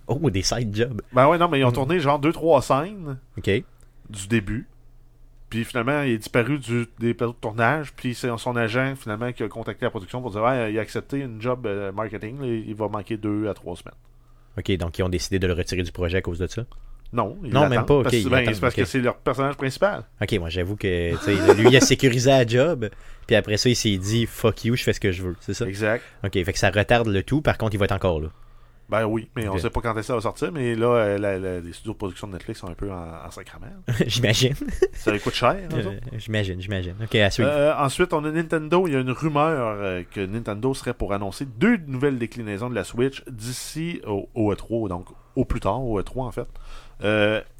[0.05, 1.01] Oh, des side jobs.
[1.13, 1.73] Ben ouais, non, mais ils ont Mm.
[1.73, 3.63] tourné genre 2-3 scènes OK.
[4.09, 4.67] Du début.
[5.49, 7.93] Puis finalement, il est disparu du, des plateaux de tournage.
[7.93, 10.81] Puis c'est son agent finalement qui a contacté la production pour dire ouais, il a
[10.81, 12.39] accepté une job euh, marketing.
[12.39, 13.95] là, il va manquer 2 à 3 semaines.
[14.57, 16.65] OK, donc ils ont décidé de le retirer du projet à cause de ça?
[17.11, 20.03] Non, ils Non, même pas, ok, parce, ben, c'est parce que c'est leur personnage principal.
[20.21, 21.13] OK, moi j'avoue que
[21.55, 22.87] lui il a sécurisé la job,
[23.25, 25.55] puis après ça il s'est dit fuck you, je fais ce que je veux, c'est
[25.55, 25.67] ça?
[25.67, 26.03] Exact.
[26.23, 28.29] OK, fait que ça retarde le tout, par contre il va être encore là.
[28.89, 29.59] Ben oui, mais on Ok.
[29.59, 31.97] sait pas quand est-ce ça va sortir, mais là, euh, la- la- les studios de
[31.97, 33.67] production de Netflix sont un peu en, en sacrament.
[34.07, 34.55] j'imagine.
[34.93, 35.55] Ça coûte cher.
[35.55, 36.95] eux Euh, j'imagine, j'imagine.
[37.03, 37.49] OK, à suivre.
[37.51, 38.87] Euh, ensuite, on a Nintendo.
[38.87, 42.75] Il y a une rumeur euh, que Nintendo serait pour annoncer deux nouvelles déclinaisons de
[42.75, 46.47] la Switch d'ici au, au E3, donc au plus tard, au E3 en fait.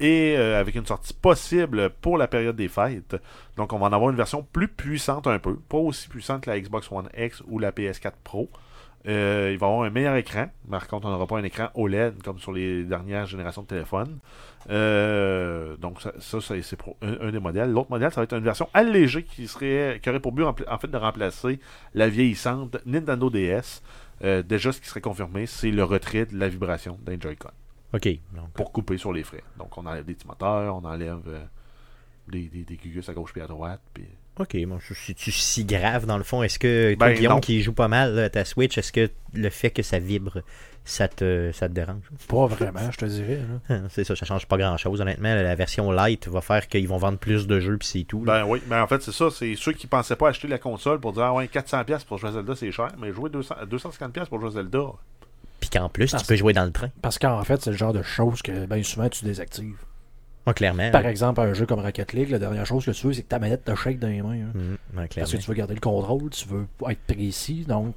[0.00, 3.16] Et avec une sortie possible pour la période des fêtes.
[3.56, 6.50] Donc on va en avoir une version plus puissante un peu, pas aussi puissante que
[6.50, 8.50] la Xbox One X ou la PS4 Pro.
[9.08, 10.50] Euh, il va avoir un meilleur écran.
[10.70, 14.18] Par contre, on n'aura pas un écran OLED comme sur les dernières générations de téléphones.
[14.68, 17.72] Euh, donc ça, ça, ça, c'est pour un, un des modèles.
[17.72, 20.54] L'autre modèle, ça va être une version allégée qui serait qui aurait pour but en,
[20.68, 21.60] en fait de remplacer
[21.94, 23.82] la vieillissante Nintendo DS.
[24.22, 27.48] Euh, déjà, ce qui serait confirmé, c'est le retrait de la vibration d'un Joy-Con
[27.92, 29.42] OK, donc pour couper sur les frais.
[29.58, 31.44] Donc on enlève des petits moteurs, on enlève euh,
[32.28, 33.80] des, des, des gugus à gauche puis à droite.
[33.94, 34.04] Puis...
[34.40, 36.42] OK, bon, c'est-tu si grave dans le fond?
[36.42, 37.40] Est-ce que toi, Ben, Guillaume, non.
[37.40, 40.38] qui joue pas mal là, à ta Switch, est-ce que le fait que ça vibre,
[40.84, 42.02] ça te, ça te dérange?
[42.26, 43.40] Pas vraiment, je te dirais.
[43.68, 45.00] Hein, C'est ça, ça change pas grand-chose.
[45.00, 48.24] Honnêtement, la version light va faire qu'ils vont vendre plus de jeux, puis c'est tout.
[48.24, 48.40] là.
[48.42, 49.28] Ben oui, mais en fait, c'est ça.
[49.30, 52.30] C'est ceux qui pensaient pas acheter la console pour dire Ah ouais, 400$ pour jouer
[52.30, 52.88] à Zelda, c'est cher.
[52.98, 54.80] Mais jouer 200, 250$ pour jouer à Zelda.
[55.60, 56.88] Puis qu'en plus, tu peux jouer dans le train.
[57.02, 59.76] Parce qu'en fait, c'est le genre de choses que bien souvent tu désactives.
[60.54, 60.90] Clairement.
[60.90, 63.28] Par exemple, un jeu comme Rocket League, la dernière chose que tu veux, c'est que
[63.28, 64.46] ta manette te shake dans les mains.
[64.46, 64.76] hein.
[64.96, 67.94] Ouais, Parce que tu veux garder le contrôle, tu veux être précis, donc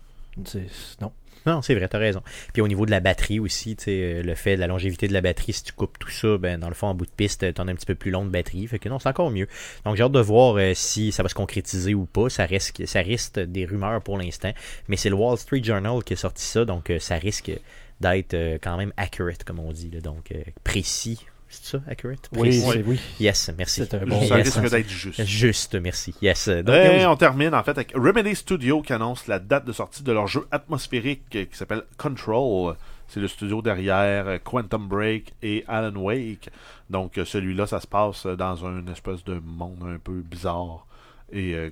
[1.02, 1.12] non.
[1.46, 2.22] Non, c'est vrai, t'as raison.
[2.54, 5.20] Puis au niveau de la batterie aussi, euh, le fait de la longévité de la
[5.20, 7.68] batterie, si tu coupes tout ça, ben dans le fond, en bout de piste, t'en
[7.68, 8.66] as un petit peu plus long de batterie.
[8.68, 9.48] Fait que non, c'est encore mieux.
[9.84, 12.30] Donc j'ai hâte de voir euh, si ça va se concrétiser ou pas.
[12.30, 14.54] Ça risque, ça risque des rumeurs pour l'instant.
[14.88, 17.52] Mais c'est le Wall Street Journal qui a sorti ça, donc euh, ça risque
[18.00, 19.90] d'être euh, quand même accurate, comme on dit.
[19.92, 20.00] là.
[20.00, 20.34] donc
[20.64, 21.26] précis.
[21.62, 22.30] C'est ça, accurate?
[22.34, 22.66] Oui, Précis.
[22.72, 23.00] c'est oui.
[23.20, 23.82] Yes, merci.
[23.86, 24.56] C'est un bon- ça Yes.
[24.58, 25.24] risque d'être juste.
[25.24, 26.16] Juste, merci.
[26.22, 26.50] Yes.
[26.50, 30.02] Donc, Et on termine en fait avec Remedy Studio qui annonce la date de sortie
[30.04, 32.76] de leur jeu atmosphérique euh, qui s'appelle Control.
[33.08, 36.50] C'est le studio derrière euh, Quantum Break et Alan Wake.
[36.90, 40.88] Donc euh, celui-là, ça se passe dans un espèce de monde un peu bizarre.
[41.32, 41.70] Et euh,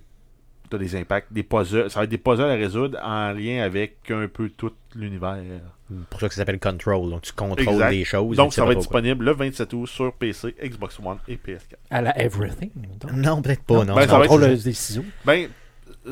[0.72, 1.90] t'as des impacts, des puzzles.
[1.92, 5.38] Ça va être des puzzles à résoudre en lien avec un peu tout l'univers.
[6.10, 7.10] pour ça que ça s'appelle Control.
[7.10, 7.90] Donc tu contrôles Exact.
[7.92, 8.38] des choses.
[8.38, 11.76] Donc ça va être disponible le 27 août sur PC, Xbox One et PS4.
[11.90, 12.72] À la Everything.
[13.00, 13.12] donc.
[13.14, 13.84] Non, peut-être pas.
[13.86, 15.06] Non, Ben, Tu ça va être- contrôles des ciseaux.
[15.26, 15.48] Ben,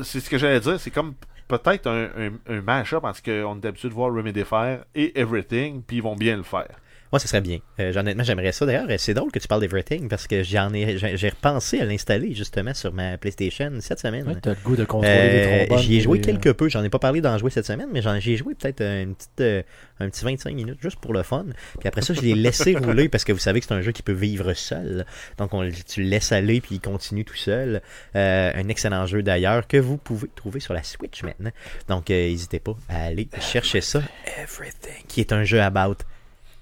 [0.02, 0.78] c'est ce que j'allais dire.
[0.78, 1.14] C'est comme
[1.48, 5.82] peut-être un, un, un mash-up parce qu'on est habitué de voir Remedy faire et Everything,
[5.82, 6.68] puis ils vont bien le faire.
[7.12, 7.58] Moi, ce serait bien.
[7.80, 8.64] Euh, honnêtement, j'aimerais ça.
[8.66, 11.84] D'ailleurs, euh, c'est drôle que tu parles d'Everything parce que j'en ai, j'ai repensé à
[11.84, 14.28] l'installer justement sur ma PlayStation cette semaine.
[14.28, 15.84] Ouais, T'as le goût de contrôler Euh, des trombones.
[15.84, 16.68] J'y ai joué et, euh, quelque peu.
[16.68, 19.02] J'en ai pas parlé d'en jouer cette semaine, mais j'en- j'y ai joué peut-être euh,
[19.02, 19.62] une petite, euh,
[19.98, 21.46] un petit 25 minutes juste pour le fun.
[21.80, 23.90] Puis après ça, je l'ai laissé rouler parce que vous savez que c'est un jeu
[23.92, 25.04] qui peut vivre seul.
[25.38, 27.82] Donc on, tu le laisses aller puis il continue tout seul.
[28.14, 31.50] Euh, un excellent jeu d'ailleurs que vous pouvez trouver sur la Switch maintenant.
[31.88, 34.00] Donc euh, n'hésitez pas à aller chercher ça.
[34.40, 35.96] Everything, qui est un jeu about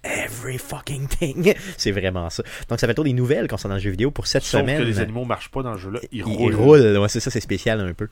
[0.09, 1.55] every fucking thing.
[1.77, 2.43] C'est vraiment ça.
[2.69, 4.79] Donc ça fait le tour des nouvelles concernant le jeu vidéo pour cette Sauf semaine.
[4.79, 6.01] que les animaux marchent pas dans le jeu-là.
[6.13, 6.55] Ils Il roulent.
[6.55, 8.09] roule, ouais, c'est ça, c'est spécial un peu.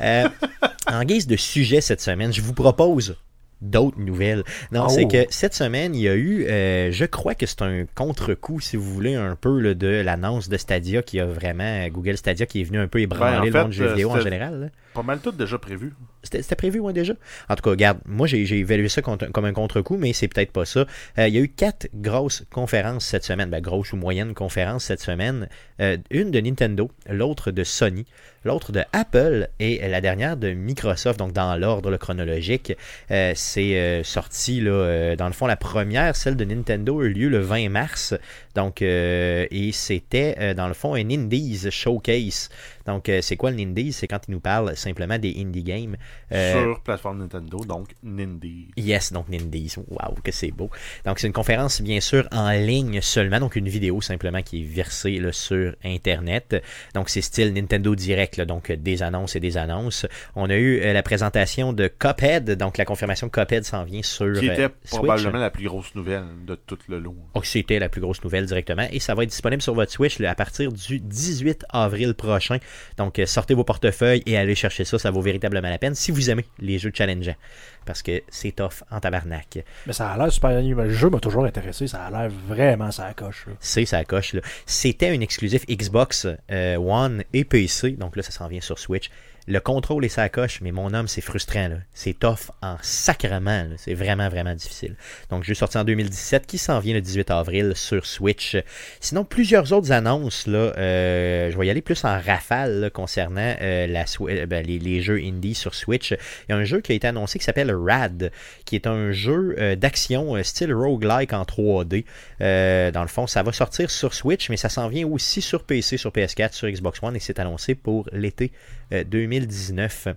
[0.00, 0.28] Euh,
[0.86, 3.16] en guise de sujet cette semaine, je vous propose
[3.60, 4.42] d'autres nouvelles.
[4.72, 4.88] Non, Oh.
[4.88, 8.58] c'est que cette semaine, il y a eu, euh, je crois que c'est un contre-coup,
[8.60, 12.44] si vous voulez, un peu là, de l'annonce de Stadia qui a vraiment, Google Stadia
[12.46, 14.20] qui est venu un peu ébranler Ben, en le monde du jeu euh, vidéo en
[14.20, 14.60] général.
[14.62, 14.66] là.
[14.92, 15.92] Pas mal tout déjà prévu.
[16.22, 17.14] C'était prévu, moi, déjà?
[17.48, 20.64] En tout cas, regarde, moi, j'ai évalué ça comme un contre-coup, mais c'est peut-être pas
[20.64, 20.86] ça.
[21.18, 24.84] Euh, il y a eu quatre grosses conférences cette semaine, ben, grosses ou moyennes conférences
[24.84, 25.48] cette semaine.
[25.80, 28.06] Euh, une de Nintendo, l'autre de Sony,
[28.44, 32.72] l'autre de Apple et la dernière de Microsoft, donc dans l'ordre chronologique.
[33.10, 37.28] Euh, c'est sorti, là, dans le fond, la première, celle de Nintendo, a eu lieu
[37.28, 38.14] le 20 mars.
[38.54, 42.48] Donc, et c'était, dans le fond, un Indies Showcase.
[42.86, 43.92] Donc, c'est quoi le Indies?
[43.92, 45.96] C'est quand ils nous parlent simplement des indie games.
[46.32, 48.68] Euh, Sur plateforme Nintendo, donc Nindy.
[48.76, 49.74] Yes, donc Nindies.
[49.88, 50.70] Waouh, que c'est beau.
[51.04, 53.40] Donc, c'est une conférence, bien sûr, en ligne seulement.
[53.40, 56.62] Donc, une vidéo simplement qui est versée là, sur Internet.
[56.94, 58.36] Donc, c'est style Nintendo Direct.
[58.36, 60.06] là, donc, euh, des annonces et des annonces.
[60.34, 62.50] On a eu euh, la présentation de Cuphead.
[62.52, 64.98] Donc, la confirmation que Cuphead s'en vient sur Qui euh, était Switch.
[64.98, 67.16] probablement la plus grosse nouvelle de tout le lot.
[67.34, 68.86] Donc, c'était la plus grosse nouvelle directement.
[68.90, 72.58] Et ça va être disponible sur votre Switch là, à partir du 18 avril prochain.
[72.96, 74.98] Donc, euh, sortez vos portefeuilles et allez chercher ça.
[74.98, 77.36] Ça vaut véritablement la peine si vous aimez les jeux challengeants.
[77.84, 79.64] Parce que c'est tough en tabarnak.
[79.86, 80.84] Mais ça a l'air super animé.
[80.84, 81.86] Le jeu m'a toujours intéressé.
[81.86, 83.46] Ça a l'air vraiment ça coche.
[83.60, 84.36] C'est sa coche.
[84.66, 87.92] C'était un exclusif Xbox euh, One et PC.
[87.92, 89.10] Donc là, ça s'en vient sur Switch.
[89.48, 91.70] Le contrôle est sa coche, mais mon homme, c'est frustrant.
[91.94, 93.66] C'est tough en sacrement.
[93.76, 94.94] C'est vraiment, vraiment difficile.
[95.30, 98.56] Donc, jeu sorti en 2017 qui s'en vient le 18 avril sur Switch.
[99.00, 100.46] Sinon, plusieurs autres annonces.
[100.46, 105.18] Là, euh, je vais y aller plus en rafale concernant euh, euh, ben, les, jeux
[105.18, 106.12] indie sur Switch.
[106.12, 108.30] Il y a un jeu qui a été annoncé qui s'appelle Rad,
[108.64, 112.04] qui est un jeu euh, d'action style roguelike en 3D.
[112.40, 115.64] Euh, dans le fond, ça va sortir sur Switch, mais ça s'en vient aussi sur
[115.64, 118.52] PC, sur PS4, sur Xbox One et c'est annoncé pour l'été
[118.92, 119.04] euh,
[119.40, 120.08] 2019.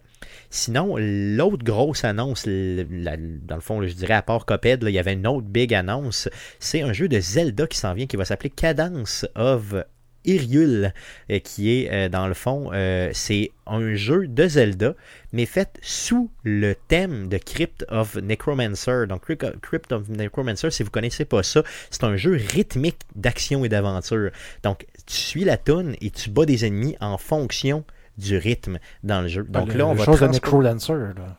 [0.49, 5.13] Sinon, l'autre grosse annonce, dans le fond, je dirais à part là, il y avait
[5.13, 6.29] une autre big annonce.
[6.59, 9.75] C'est un jeu de Zelda qui s'en vient qui va s'appeler Cadence of
[10.25, 10.91] Hyrule,
[11.29, 14.95] euh, qui est euh, dans le fond, euh, c'est un jeu de Zelda,
[15.33, 19.05] mais fait sous le thème de Crypt of Necromancer.
[19.07, 23.65] Donc, Crypt Crypt of Necromancer, si vous connaissez pas ça, c'est un jeu rythmique d'action
[23.65, 24.31] et d'aventure.
[24.63, 27.83] Donc, tu suis la toune et tu bats des ennemis en fonction
[28.17, 29.43] du rythme dans le jeu.
[29.43, 30.93] Donc Le- là, on va chose de transpor- Necrodancer.
[30.93, 31.37] Là.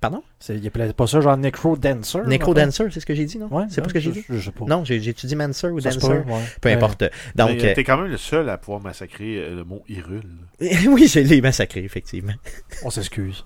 [0.00, 0.22] Pardon?
[0.38, 2.20] C'est, il appelait pas ça genre Necrodancer.
[2.26, 3.46] Necrodancer, c'est ce que j'ai dit, non?
[3.50, 4.24] Ouais, c'est pas ce que j'ai je- dit?
[4.28, 4.66] Je, sais pas.
[4.66, 6.08] Non, j'ai dit Mancer ou Ça Dancer?
[6.24, 6.42] peut, ouais.
[6.60, 6.74] Peu Ouais.
[6.74, 7.04] importe.
[7.34, 10.22] Donc, Mais, euh, t'es quand même le seul à pouvoir massacrer euh, le mot Hyrule.
[10.60, 12.34] euh, oui, je l'ai massacré, effectivement.
[12.84, 13.44] On s'excuse.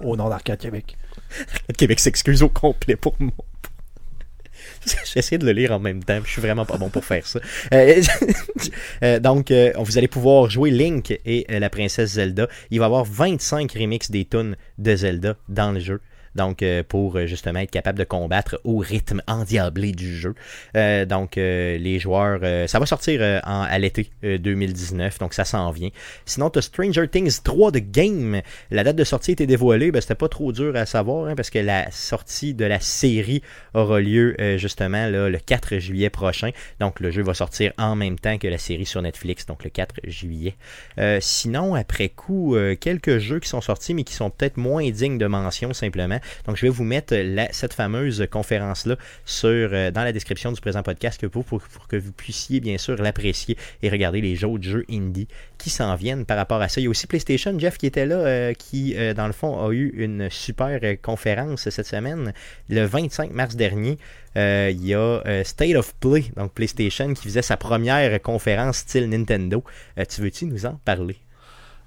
[0.00, 0.96] Au nom d'Arcade Québec.
[1.78, 3.32] Québec s'excuse au complet pour moi.
[5.14, 7.40] J'essaie de le lire en même temps, je suis vraiment pas bon pour faire ça.
[7.72, 8.02] Euh,
[9.02, 12.48] euh, donc, euh, vous allez pouvoir jouer Link et la princesse Zelda.
[12.70, 16.00] Il va y avoir 25 remixes des tunes de Zelda dans le jeu.
[16.34, 20.34] Donc, euh, pour euh, justement être capable de combattre au rythme endiablé du jeu.
[20.76, 25.70] Euh, donc, les joueurs, ça va sortir en- à l'été euh, 2019, donc ça s'en
[25.70, 25.90] vient.
[26.24, 28.40] Sinon, tu Stranger Things 3 de Game.
[28.70, 31.50] La date de sortie été dévoilée, ben, c'était pas trop dur à savoir, hein, parce
[31.50, 33.42] que la sortie de la série
[33.74, 36.50] aura lieu euh, justement là, le 4 juillet prochain.
[36.80, 39.70] Donc, le jeu va sortir en même temps que la série sur Netflix, donc le
[39.70, 40.54] 4 juillet.
[40.98, 44.88] Euh, sinon, après coup, euh, quelques jeux qui sont sortis, mais qui sont peut-être moins
[44.90, 46.18] dignes de mention simplement.
[46.46, 47.14] Donc, je vais vous mettre
[47.52, 48.96] cette fameuse conférence-là
[49.44, 51.44] euh, dans la description du présent podcast pour,
[51.88, 56.24] que vous puissiez bien sûr l'apprécier et regarder les autres jeux indie qui s'en viennent
[56.24, 56.80] par rapport à ça.
[56.80, 59.64] Il y a aussi PlayStation, Jeff, qui était là, euh, qui, euh, dans le fond,
[59.66, 62.32] a eu une super conférence cette semaine.
[62.68, 63.98] Le 25 mars dernier,
[64.36, 69.62] il y a State of Play, donc PlayStation, qui faisait sa première conférence style Nintendo.
[70.08, 71.23] Tu veux-tu nous en parler?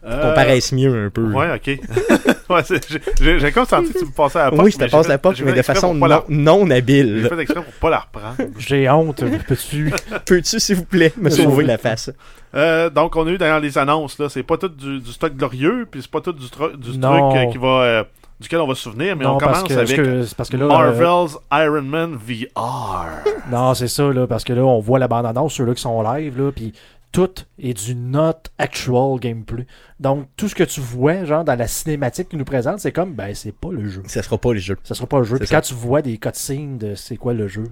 [0.10, 1.24] Pour qu'on Euh, paraisse mieux un peu.
[1.34, 1.68] Ouais, ok.
[2.50, 4.64] ouais, j'ai- j'ai j'ai comme senti que tu me passais à la porte.
[4.64, 6.66] oui, je te j'ai passe fait- la porte, j'ai mais de façon la- non, non
[6.68, 7.28] J'ai habile.
[7.30, 8.36] fait exprès pour pas la reprendre.
[8.58, 9.24] J'ai honte.
[9.48, 9.94] Peux-tu?
[10.26, 12.10] Peux-tu, s'il vous plaît, me sauver la face?
[12.56, 14.18] Euh, donc, on a eu d'ailleurs les annonces.
[14.18, 14.30] là.
[14.30, 17.30] C'est pas tout du, du stock glorieux, puis c'est pas tout du, tro- du Non.
[17.32, 18.04] truc euh, qui va, euh,
[18.40, 20.50] duquel on va se souvenir, mais non, on parce commence que, avec que- c'est parce
[20.50, 20.66] que là.
[20.66, 23.06] euh, Marvel's Iron Man VR.
[23.52, 24.26] non, c'est ça, là.
[24.28, 26.52] Parce que là, on voit la bande-annonce, ceux-là qui sont live, là.
[26.56, 26.72] Puis
[27.18, 29.66] tout est du not actual gameplay.
[30.00, 33.16] Donc, tout ce que tu vois, genre, dans la cinématique qu'ils nous présente, c'est comme,
[33.16, 34.04] ben, c'est pas le jeu.
[34.06, 34.78] Ça sera pas le jeu.
[34.84, 35.40] Ça sera pas le jeu.
[35.40, 35.56] Puis ça.
[35.56, 37.64] quand tu vois des cutscenes de c'est quoi le jeu,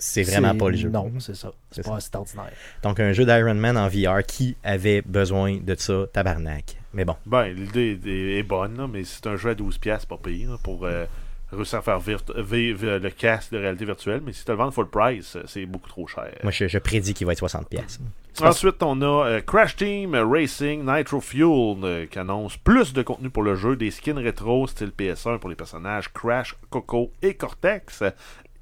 [0.00, 0.88] C'est vraiment pas le jeu.
[0.88, 1.52] Non, c'est ça.
[1.70, 2.50] C'est pas c'est ordinaire.
[2.82, 6.76] Donc, un jeu d'Iron Man en VR qui avait besoin de ça, tabarnak.
[6.92, 7.14] Mais bon.
[7.24, 10.56] Ben, l'idée est- bonne, là, mais c'est un jeu à 12$, piastres, pas pire, là,
[10.60, 11.06] pour euh,
[11.52, 14.22] réussir à faire vivre le casque de réalité virtuelle.
[14.26, 16.32] Mais si tu le vends full price, c'est beaucoup trop cher.
[16.42, 18.00] Moi, je, je prédis qu'il va être 60$.
[18.40, 23.28] Ensuite, on a euh, Crash Team Racing Nitro Fuel euh, qui annonce plus de contenu
[23.30, 28.02] pour le jeu, des skins rétro style PS1 pour les personnages Crash, Coco et Cortex,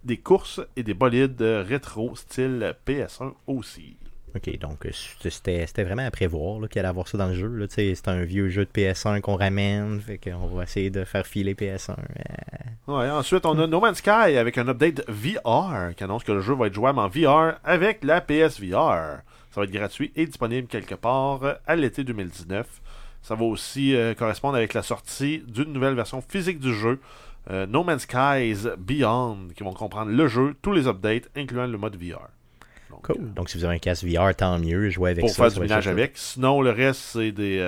[0.04, 3.96] des courses et des bolides rétro style PS1 aussi.
[4.34, 4.90] Ok, donc euh,
[5.28, 7.66] c'était vraiment à prévoir qu'il allait avoir ça dans le jeu.
[7.68, 11.54] C'est un vieux jeu de PS1 qu'on ramène, fait qu'on va essayer de faire filer
[11.54, 11.90] PS1.
[11.90, 11.94] euh,
[12.86, 16.40] Ouais, ensuite, on a No Man's Sky avec un update VR qui annonce que le
[16.40, 19.22] jeu va être jouable en VR avec la PSVR.
[19.50, 22.66] Ça va être gratuit et disponible quelque part euh, à l'été 2019.
[23.22, 27.00] Ça va aussi euh, correspondre avec la sortie d'une nouvelle version physique du jeu,
[27.50, 31.76] euh, No Man's Skies Beyond, qui vont comprendre le jeu, tous les updates, incluant le
[31.78, 32.28] mode VR.
[32.90, 33.16] Donc, Cool.
[33.18, 35.42] euh, Donc si vous avez un casque VR, tant mieux, jouez avec pour ça.
[35.44, 36.12] faire ça du ménage avec.
[36.16, 37.58] Sinon, le reste, c'est des,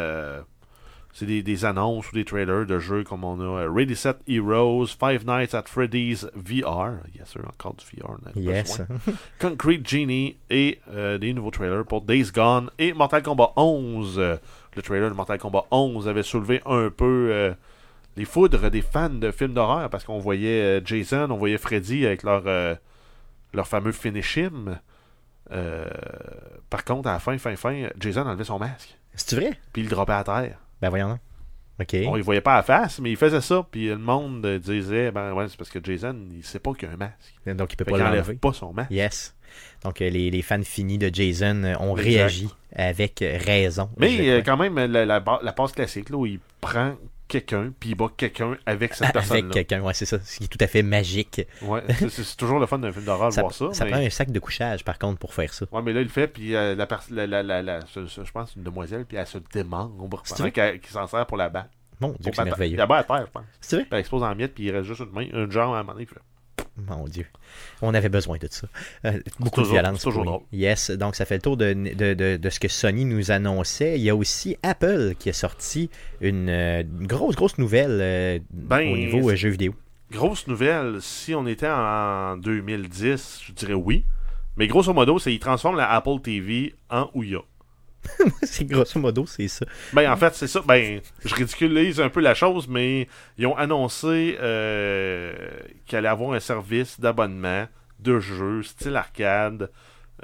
[1.12, 4.16] c'est des, des annonces ou des trailers de jeux comme on a euh, Ready Set
[4.26, 6.92] Heroes, Five Nights at Freddy's VR.
[7.14, 8.10] Yes, sir, encore du VR.
[8.10, 8.80] on a Yes.
[9.38, 14.18] Concrete Genie et euh, des nouveaux trailers pour Days Gone et Mortal Kombat 11.
[14.18, 14.36] Euh,
[14.74, 17.52] le trailer de Mortal Kombat 11 avait soulevé un peu euh,
[18.16, 22.22] les foudres des fans de films d'horreur parce qu'on voyait Jason, on voyait Freddy avec
[22.22, 22.74] leur, euh,
[23.52, 24.78] leur fameux finish him.
[26.70, 28.96] Par contre, à la fin, fin, fin, Jason enlevait son masque.
[29.14, 29.52] C'est vrai?
[29.74, 30.58] Puis il le droppait à terre.
[30.82, 31.08] Ben voyons.
[31.08, 31.18] donc.
[31.80, 31.96] Ok.
[32.06, 33.66] On ne voyait pas la face, mais il faisait ça.
[33.70, 36.90] Puis le monde disait ben ouais, c'est parce que Jason, il sait pas qu'il y
[36.90, 37.56] a un masque.
[37.58, 38.34] Donc il peut Fait pas l'enlever.
[38.34, 38.90] pas son masque.
[38.90, 39.34] Yes.
[39.82, 42.08] Donc euh, les, les fans finis de Jason euh, ont Exact.
[42.10, 43.88] réagi avec raison.
[43.98, 46.94] Mais euh, quand même, la, la passe classique, là, où il prend
[47.40, 49.52] quelqu'un, puis il bat quelqu'un avec cette avec personne-là.
[49.52, 50.18] quelqu'un, ouais, c'est ça.
[50.22, 51.46] Ce qui est tout à fait magique.
[51.62, 53.72] Ouais, c'est- toujours le fun d'un film d'horreur de voir ça.
[53.72, 53.90] ça mais...
[53.90, 55.66] prend un sac de couchage, par contre, pour faire ça.
[55.72, 56.86] Ouais, mais là, il le fait, puis euh, la,
[57.26, 60.52] la, la, la, je pense, une demoiselle, puis elle se démembre C'est pendant vrai?
[60.52, 61.70] qu'elle qu'il s'en sert pour la battre.
[62.00, 62.74] Mon Dieu, c'est merveilleux.
[62.74, 63.44] Il la bat à terre, je pense.
[63.60, 63.86] C'est vrai?
[63.90, 65.92] Elle explose en miettes, puis il reste juste une main, une jambe à un moment
[65.94, 66.06] donné,
[66.76, 67.26] Mon Dieu.
[67.82, 68.66] On avait besoin de ça.
[69.04, 70.02] Euh, beaucoup toujours- de violence.
[70.02, 70.40] toujours drôle.
[70.52, 73.98] Yes, donc ça fait le tour de, de, de, de ce que Sony nous annonçait.
[73.98, 78.38] Il y a aussi Apple qui a sorti une, euh, une grosse, grosse nouvelle euh,
[78.52, 79.74] Ben, au niveau euh, jeux vidéo.
[80.10, 84.04] Grosse nouvelle, si on était en 2010, je dirais oui.
[84.56, 87.38] Mais grosso modo, c'est qu'ils transforment la Apple TV en Ouya.
[88.42, 89.64] c'est grosso modo, c'est ça.
[89.92, 90.60] Ben, en fait, c'est ça.
[90.64, 95.32] Ben, je ridiculise un peu la chose, mais ils ont annoncé euh,
[95.86, 97.66] qu'il allait avoir un service d'abonnement
[98.00, 99.70] de jeux style arcade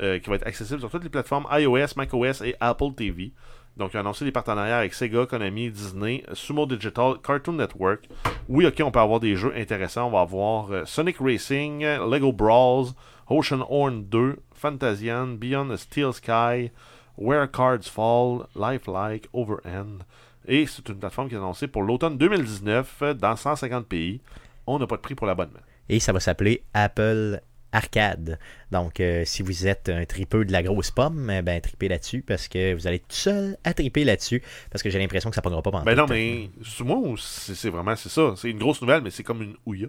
[0.00, 3.32] euh, qui va être accessible sur toutes les plateformes iOS, macOS et Apple TV.
[3.76, 8.08] Donc, ils ont annoncé des partenariats avec Sega, Konami, Disney, Sumo Digital, Cartoon Network.
[8.48, 10.08] Oui, ok, on peut avoir des jeux intéressants.
[10.08, 12.88] On va avoir euh, Sonic Racing, Lego Brawls,
[13.28, 16.72] Ocean Horn 2, Fantasian, Beyond the Steel Sky,
[17.18, 19.98] Where Cards Fall, Lifelike, Overend.
[20.46, 24.20] Et c'est une plateforme qui est annoncée pour l'automne 2019 euh, dans 150 pays.
[24.66, 25.60] On n'a pas de prix pour l'abonnement.
[25.88, 27.40] Et ça va s'appeler Apple
[27.72, 28.38] Arcade.
[28.70, 32.22] Donc, euh, si vous êtes un tripeux de la grosse pomme, eh ben tripez là-dessus
[32.22, 35.34] parce que vous allez être tout seul à triper là-dessus parce que j'ai l'impression que
[35.36, 36.48] ça ne pas pendant Ben non, mais
[36.80, 38.32] moi c'est vraiment c'est ça.
[38.36, 39.88] C'est une grosse nouvelle, mais c'est comme une Ouya.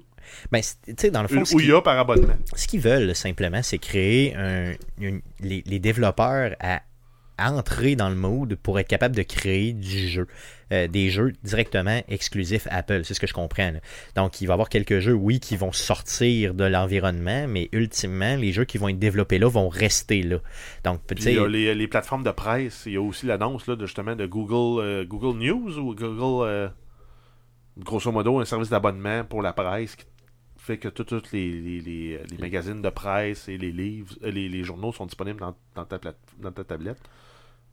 [0.52, 2.36] Ben, tu sais, dans le fond, Une Ouya par abonnement.
[2.54, 6.82] ce qu'ils veulent simplement, c'est créer un, une- les, les développeurs à
[7.40, 10.28] entrer dans le mode pour être capable de créer du jeu.
[10.72, 13.72] Euh, des jeux directement exclusifs Apple, c'est ce que je comprends.
[13.72, 13.80] là.
[14.16, 18.36] Donc, il va y avoir quelques jeux, oui, qui vont sortir de l'environnement, mais ultimement,
[18.36, 20.38] les jeux qui vont être développés là vont rester là.
[20.84, 22.84] Donc, tu Puis sais, il y a les, les plateformes de presse.
[22.86, 26.48] Il y a aussi l'annonce là, de, justement de Google, euh, Google News ou Google,
[26.48, 26.70] euh,
[27.78, 30.06] grosso modo, un service d'abonnement pour la presse qui
[30.58, 34.64] fait que tous les, les, les- les magazines de presse et les livres, les, les
[34.64, 37.00] journaux sont disponibles dans, dans ta, plate- dans ta tablette.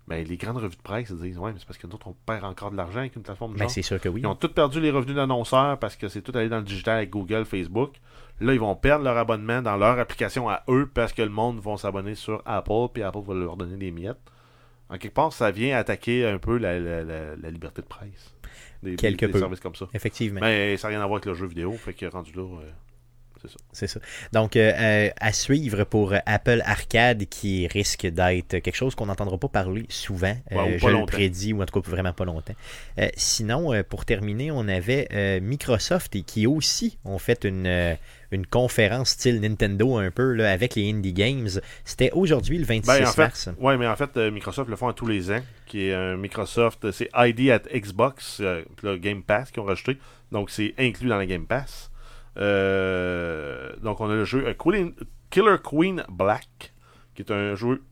[0.09, 2.15] Mais les grandes revues de presse disent Ouais, mais c'est parce que nous autres, on
[2.27, 3.71] perd encore de l'argent avec une plateforme de ben, genre.
[3.73, 4.21] c'est sûr que oui.
[4.23, 6.99] Ils ont tous perdu les revenus d'annonceurs parce que c'est tout allé dans le digital
[6.99, 7.95] avec Google, Facebook.
[8.41, 11.59] Là, ils vont perdre leur abonnement dans leur application à eux parce que le monde
[11.59, 14.21] va s'abonner sur Apple, puis Apple va leur donner des miettes.
[14.89, 18.35] En quelque part, ça vient attaquer un peu la, la- la- la liberté de presse.
[18.83, 19.39] Des, des- Quelque des peu.
[19.41, 19.87] services comme ça.
[19.95, 20.41] Effectivement.
[20.41, 22.71] Mais ça n'a rien à voir avec le jeu vidéo, fait que rendu là, euh,
[23.73, 24.01] c'est ça.
[24.33, 29.07] Donc, euh, euh, à suivre pour euh, Apple Arcade, qui risque d'être quelque chose qu'on
[29.07, 30.37] n'entendra pas parler souvent.
[30.53, 31.07] Euh, ou pas je le longtemps.
[31.07, 32.55] prédis, ou en tout cas vraiment pas longtemps.
[32.99, 37.67] Euh, sinon, euh, pour terminer, on avait euh, Microsoft et qui aussi ont fait une,
[37.67, 37.95] euh,
[38.31, 41.49] une conférence style Nintendo un peu là, avec les Indie Games.
[41.85, 43.49] C'était aujourd'hui, le 26 Ben, en fait, mars.
[43.61, 46.85] ouais, mais en fait, euh, Microsoft le font à tous les ans, qui est Microsoft,
[46.87, 49.99] euh, c'est ID at Xbox, euh, le Game Pass qu'ils ont rajouté,
[50.33, 51.91] donc c'est inclus dans le Game Pass.
[52.37, 54.91] Euh, donc on a le jeu euh,
[55.31, 56.75] Killer Queen Black,
[57.15, 57.83] qui est un jeu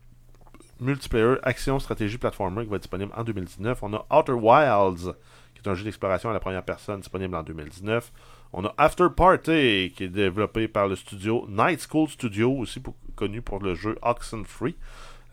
[0.79, 3.83] multiplayer action stratégie platformer qui va être disponible en 2019.
[3.83, 5.15] On a Outer Wilds,
[5.53, 8.11] qui est un jeu d'exploration à la première personne disponible en 2019.
[8.53, 12.81] On a After Party, qui est développé par le studio Night School Studio, aussi
[13.15, 14.75] connu pour le jeu Oxenfree.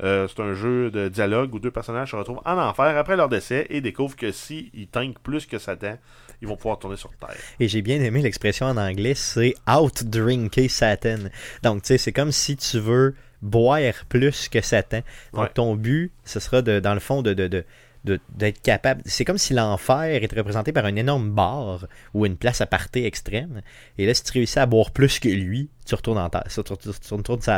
[0.03, 3.29] Euh, c'est un jeu de dialogue où deux personnages se retrouvent en enfer après leur
[3.29, 5.97] décès et découvrent que s'ils tankent plus que Satan,
[6.41, 7.37] ils vont pouvoir tourner sur Terre.
[7.61, 11.19] Et j'ai bien aimé l'expression en anglais, c'est out-drinker Satan.
[11.63, 15.01] Donc, tu sais, c'est comme si tu veux boire plus que Satan.
[15.33, 15.51] Donc, Ouais.
[15.55, 17.65] ton but, ce sera de, dans le fond de, de- de-
[18.05, 19.03] d'être capable.
[19.05, 23.07] C'est comme si l'enfer était représenté par un énorme bar ou une place à partir
[23.07, 23.63] extrême.
[23.99, 26.45] Et là, si tu réussis à boire plus que lui, tu retournes en terre,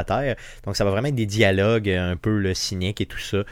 [0.04, 0.36] terre.
[0.64, 3.38] Donc, ça va vraiment être des dialogues euh, un peu le cynique et tout ça.
[3.38, 3.44] Euh,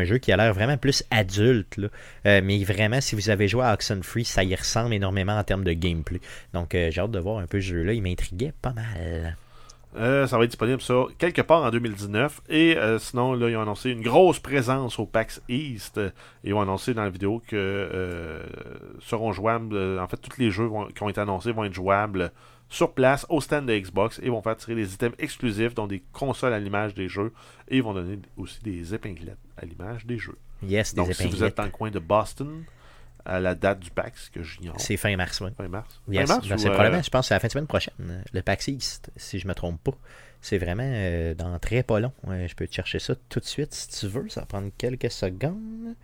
[0.00, 1.78] un jeu qui a l'air vraiment plus adulte.
[2.26, 5.64] Euh, mais vraiment, si vous avez joué à Oxenfree, ça y ressemble énormément en termes
[5.64, 6.20] de gameplay.
[6.52, 7.92] Donc, j'ai hâte de voir un peu ce jeu-là.
[7.92, 9.36] Il m'intriguait pas mal.
[9.96, 12.42] Euh, ça va être disponible ça quelque part en 2019.
[12.50, 15.98] Et euh, sinon, là, ils ont annoncé une grosse présence au PAX East.
[15.98, 16.10] Euh,
[16.44, 18.42] Ils ont annoncé dans la vidéo que euh,
[19.00, 19.98] seront jouables.
[19.98, 22.32] en fait, tous les jeux vont- qui ont été annoncés vont être jouables
[22.68, 26.02] sur place au stand de Xbox et vont faire tirer des items exclusifs, dont des
[26.12, 27.32] consoles à l'image des jeux.
[27.68, 30.36] Et ils vont donner aussi des épinglettes à l'image des jeux.
[30.62, 32.62] Yes, des Donc, si vous êtes dans le coin de Boston,
[33.28, 34.80] à la date du PAX, que j'ignore.
[34.80, 35.50] C'est fin mars, oui.
[35.56, 36.00] Fin mars.
[36.08, 36.28] Yes.
[36.28, 38.22] Fin mars Ben, c'est euh, probablement, je pense, c'est la fin de semaine prochaine, euh,
[38.32, 39.92] le PAX East, si je me trompe pas.
[40.40, 42.12] C'est vraiment euh, dans très pas long.
[42.24, 44.28] Ouais, je peux te chercher ça tout de suite si tu veux.
[44.28, 45.94] Ça va prendre quelques secondes.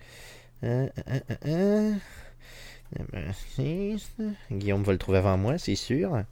[0.65, 1.95] Euh, euh, euh,
[2.99, 6.25] euh, euh, Guillaume va le trouver avant moi, c'est sûr.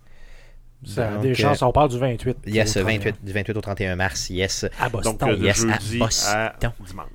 [0.82, 2.38] Donc, des euh, chances, on parle du 28.
[2.46, 2.98] Yes, au 31.
[2.98, 4.66] 28, du 28 au 31 mars, yes.
[4.80, 5.16] À Boston.
[5.16, 6.34] Donc, euh, yes, à Boston.
[6.34, 6.54] à
[6.86, 7.06] dimanche.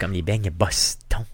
[0.00, 1.24] Comme les beignes Boston.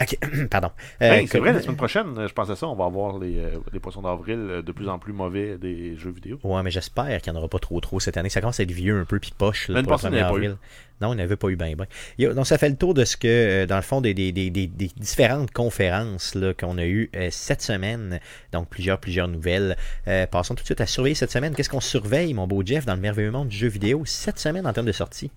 [0.00, 0.16] Ok,
[0.50, 0.70] pardon.
[1.02, 3.50] Euh, Hey, c'est vrai, la semaine prochaine, je pensais ça, on va avoir les, euh,
[3.72, 6.38] les poissons d'avril euh, de plus en plus mauvais des jeux vidéo.
[6.42, 8.30] Ouais, mais j'espère qu'il n'y en aura pas trop trop cette année.
[8.30, 10.14] Ça commence à être vieux un peu puis poche là, pour le passée, 1er il
[10.16, 10.56] n'y en avait pas avril.
[11.00, 11.74] Non, il n'y avait pas eu ben.
[12.18, 16.36] Donc ça fait le tour de ce que, euh, dans le fond, des, différentes conférences
[16.58, 18.20] qu'on a eues euh, cette semaine.
[18.52, 19.76] Donc plusieurs, plusieurs nouvelles.
[20.08, 21.54] Euh, passons tout de suite à surveiller cette semaine.
[21.54, 24.66] Qu'est-ce qu'on surveille, mon beau Jeff, dans le merveilleux monde du jeu vidéo cette semaine
[24.66, 25.30] en termes de sortie?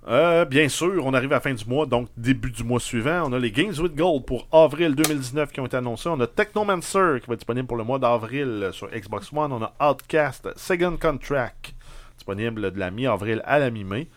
[0.49, 3.23] Bien sûr, on arrive à la fin du mois, donc début du mois suivant.
[3.29, 6.09] On a les Games with Gold pour avril 2019 qui ont été annoncés.
[6.09, 9.53] On a Technomancer qui va être disponible pour le mois d'avril sur Xbox One.
[9.53, 11.73] On a Outcast Second Contract
[12.17, 14.07] disponible de la mi-avril à la mi-mai.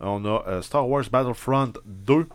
[0.00, 2.26] On a euh, Star Wars Battlefront 2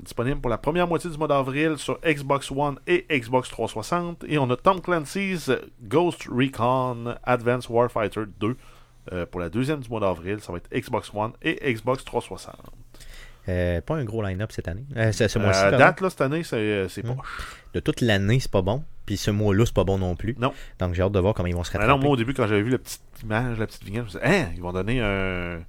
[0.00, 4.24] disponible pour la première moitié du mois d'avril sur Xbox One et Xbox 360.
[4.28, 5.50] Et on a Tom Clancy's
[5.82, 8.56] Ghost Recon Advanced Warfighter 2
[9.12, 10.40] euh, pour la deuxième du mois d'avril.
[10.40, 12.56] Ça va être Xbox One et Xbox 360.
[13.46, 14.84] Euh, pas un gros line-up cette année.
[14.96, 17.14] Euh, ce ce mois-ci, date, là, cette année, c'est Hmm.
[17.14, 17.26] poche.
[17.74, 18.82] De toute l'année, c'est pas bon.
[19.06, 20.34] Puis ce mois-là, c'est pas bon non plus.
[20.38, 20.52] Non.
[20.78, 21.92] Donc j'ai hâte de voir comment ils vont se rattraper.
[21.92, 24.22] non, moi, au début, quand j'avais vu la petite image, la petite vignette, je me
[24.22, 25.60] disais, hein, ils vont donner un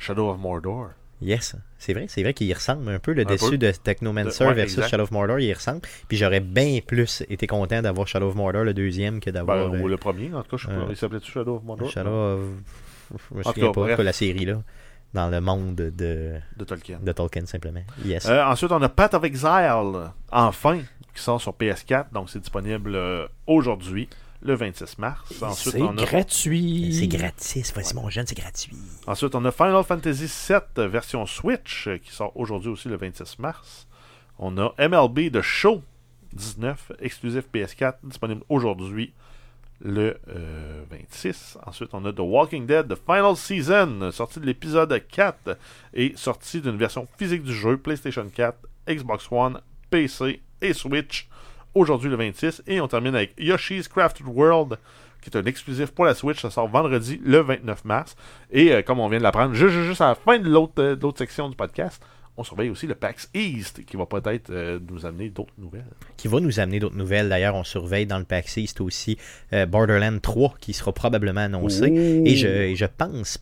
[0.00, 0.88] Shadow of Mordor.
[1.22, 3.58] Yes, c'est vrai, c'est vrai qu'il y ressemble un peu le Un dessus peu.
[3.58, 4.90] de Technomancer De- ouais, versus exact.
[4.90, 5.82] Shadow of Mordor, il y ressemble.
[6.08, 9.70] Puis j'aurais bien plus été content d'avoir Shadow of Mordor le deuxième que Ben, d'avoir
[9.70, 11.90] ou euh, le premier, en tout cas, je euh, Il s'appelait-tu Shadow of Mordor?
[11.90, 12.40] Shadow of...
[13.32, 14.62] Je me souviens cas, pas que la série là,
[15.12, 15.90] dans le monde de,
[16.56, 16.98] De Tolkien.
[17.02, 17.82] de Tolkien simplement.
[18.04, 18.26] Yes.
[18.26, 20.78] Euh, ensuite, on a Path of Exile, enfin,
[21.14, 22.12] qui sort sur PS4.
[22.12, 22.96] Donc, c'est disponible
[23.46, 24.08] aujourd'hui,
[24.42, 25.42] le 26 mars.
[25.42, 26.94] Ensuite, C'est on a, gratuit.
[26.98, 28.76] c'est gratis, vas-y mon jeune, c'est gratuit.
[29.06, 33.38] ensuite, on a Final Fantasy VII version Switch, euh, qui sort aujourd'hui aussi, le 26
[33.38, 33.86] mars.
[34.38, 35.82] On a MLB The Show
[36.32, 39.12] 19, exclusif PS4, disponible aujourd'hui,
[39.82, 41.58] le euh, 26.
[41.66, 45.56] Ensuite, on a The Walking Dead, The Final Season, sorti de l'épisode 4
[45.94, 48.56] et sorti d'une version physique du jeu PlayStation 4,
[48.88, 49.60] Xbox One,
[49.90, 51.28] PC et Switch
[51.74, 52.62] aujourd'hui le 26.
[52.66, 54.78] Et on termine avec Yoshi's Crafted World,
[55.22, 56.40] qui est un exclusif pour la Switch.
[56.40, 58.16] Ça sort vendredi le 29 mars.
[58.50, 61.02] Et euh, comme on vient de l'apprendre, juste, à la fin de l'autre euh, de
[61.02, 62.02] l'autre section du podcast,
[62.36, 65.84] on surveille aussi le PAX East, qui va peut-être euh, nous amener d'autres nouvelles.
[66.16, 67.28] Qui va nous amener d'autres nouvelles.
[67.28, 69.18] D'ailleurs, on surveille dans le PAX East aussi
[69.68, 71.86] Borderlands 3 qui sera probablement annoncé.
[72.24, 73.38] Et je, et je pense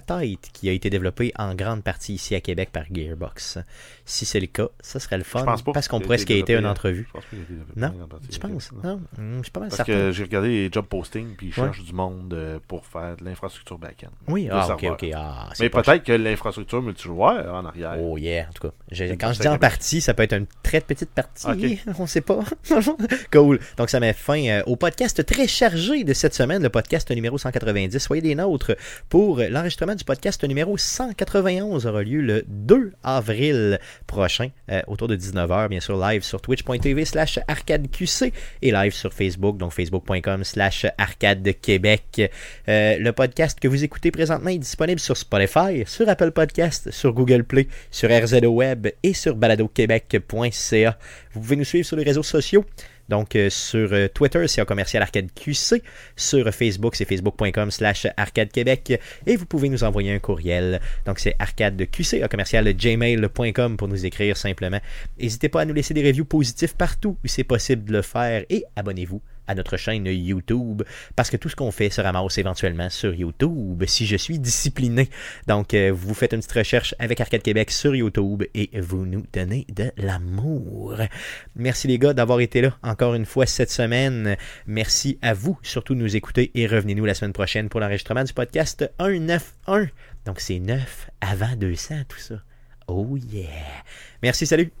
[0.00, 3.58] peut-être qu'il a été développé en grande partie ici à Québec par Gearbox.
[4.04, 5.44] Si c'est le cas, ça serait le fun.
[5.44, 7.06] Pas parce qu'on pourrait été skater une développé, entrevue.
[7.08, 8.08] Je pense pas été Non?
[8.30, 8.72] Tu penses?
[8.72, 9.00] Non?
[9.18, 9.36] Non?
[9.38, 9.92] Je suis pas mal Parce certain.
[9.92, 11.66] que j'ai regardé les job postings, puis ils Ouais.
[11.68, 14.10] cherchent du monde euh, pour faire de l'infrastructure back-end.
[14.28, 15.06] Oui, ah, ok, ok.
[15.14, 17.96] Ah, Mais peut-être que l'infrastructure multijoueur en arrière.
[18.00, 18.74] Oh yeah, en tout cas.
[19.18, 21.46] Quand je dis en partie, ça peut être une très petite partie.
[21.46, 21.94] Ok.
[21.98, 22.40] On sait pas.
[23.32, 23.58] cool.
[23.76, 27.38] Donc ça met fin euh, au podcast très chargé de cette semaine, le podcast numéro
[27.38, 27.98] 190.
[27.98, 28.72] Soyez des nôtres
[29.08, 35.16] pour l'enregistrement du podcast numéro 191 aura lieu le 2 avril prochain, euh, autour de
[35.16, 40.86] 19h, bien sûr, live sur twitch.tv slash arcadeqc et live sur Facebook, donc facebook.com slash
[40.98, 42.30] arcadequebec.
[42.68, 47.12] Euh, le podcast que vous écoutez présentement est disponible sur Spotify, sur Apple Podcast, sur
[47.12, 50.98] Google Play, sur RZO Web et sur baladoquebec.ca.
[51.32, 52.64] Vous pouvez nous suivre sur les réseaux sociaux.
[53.12, 55.82] Donc euh, sur euh, Twitter, c'est un commercial arcade QC.
[56.16, 58.98] Sur Facebook, c'est facebook.com slash arcade Québec.
[59.26, 60.80] Et vous pouvez nous envoyer un courriel.
[61.04, 64.80] Donc c'est arcadeqc commercial gmail.com pour nous écrire simplement.
[65.20, 68.46] N'hésitez pas à nous laisser des reviews positifs partout où c'est possible de le faire
[68.48, 70.82] et abonnez-vous à notre chaîne YouTube
[71.16, 75.08] parce que tout ce qu'on fait se ramasse éventuellement sur YouTube si je suis discipliné.
[75.46, 79.24] Donc, euh, vous faites une petite recherche avec Arcade Québec sur YouTube et vous nous
[79.32, 80.96] donnez de l'amour.
[81.56, 84.36] Merci les gars d'avoir été là encore une fois cette semaine.
[84.66, 88.32] Merci à vous surtout de nous écouter et revenez-nous la semaine prochaine pour l'enregistrement du
[88.32, 89.88] podcast 191.
[90.24, 92.36] Donc, c'est 9 avant 200 tout ça.
[92.86, 93.48] Oh yeah.
[94.22, 94.72] Merci, salut.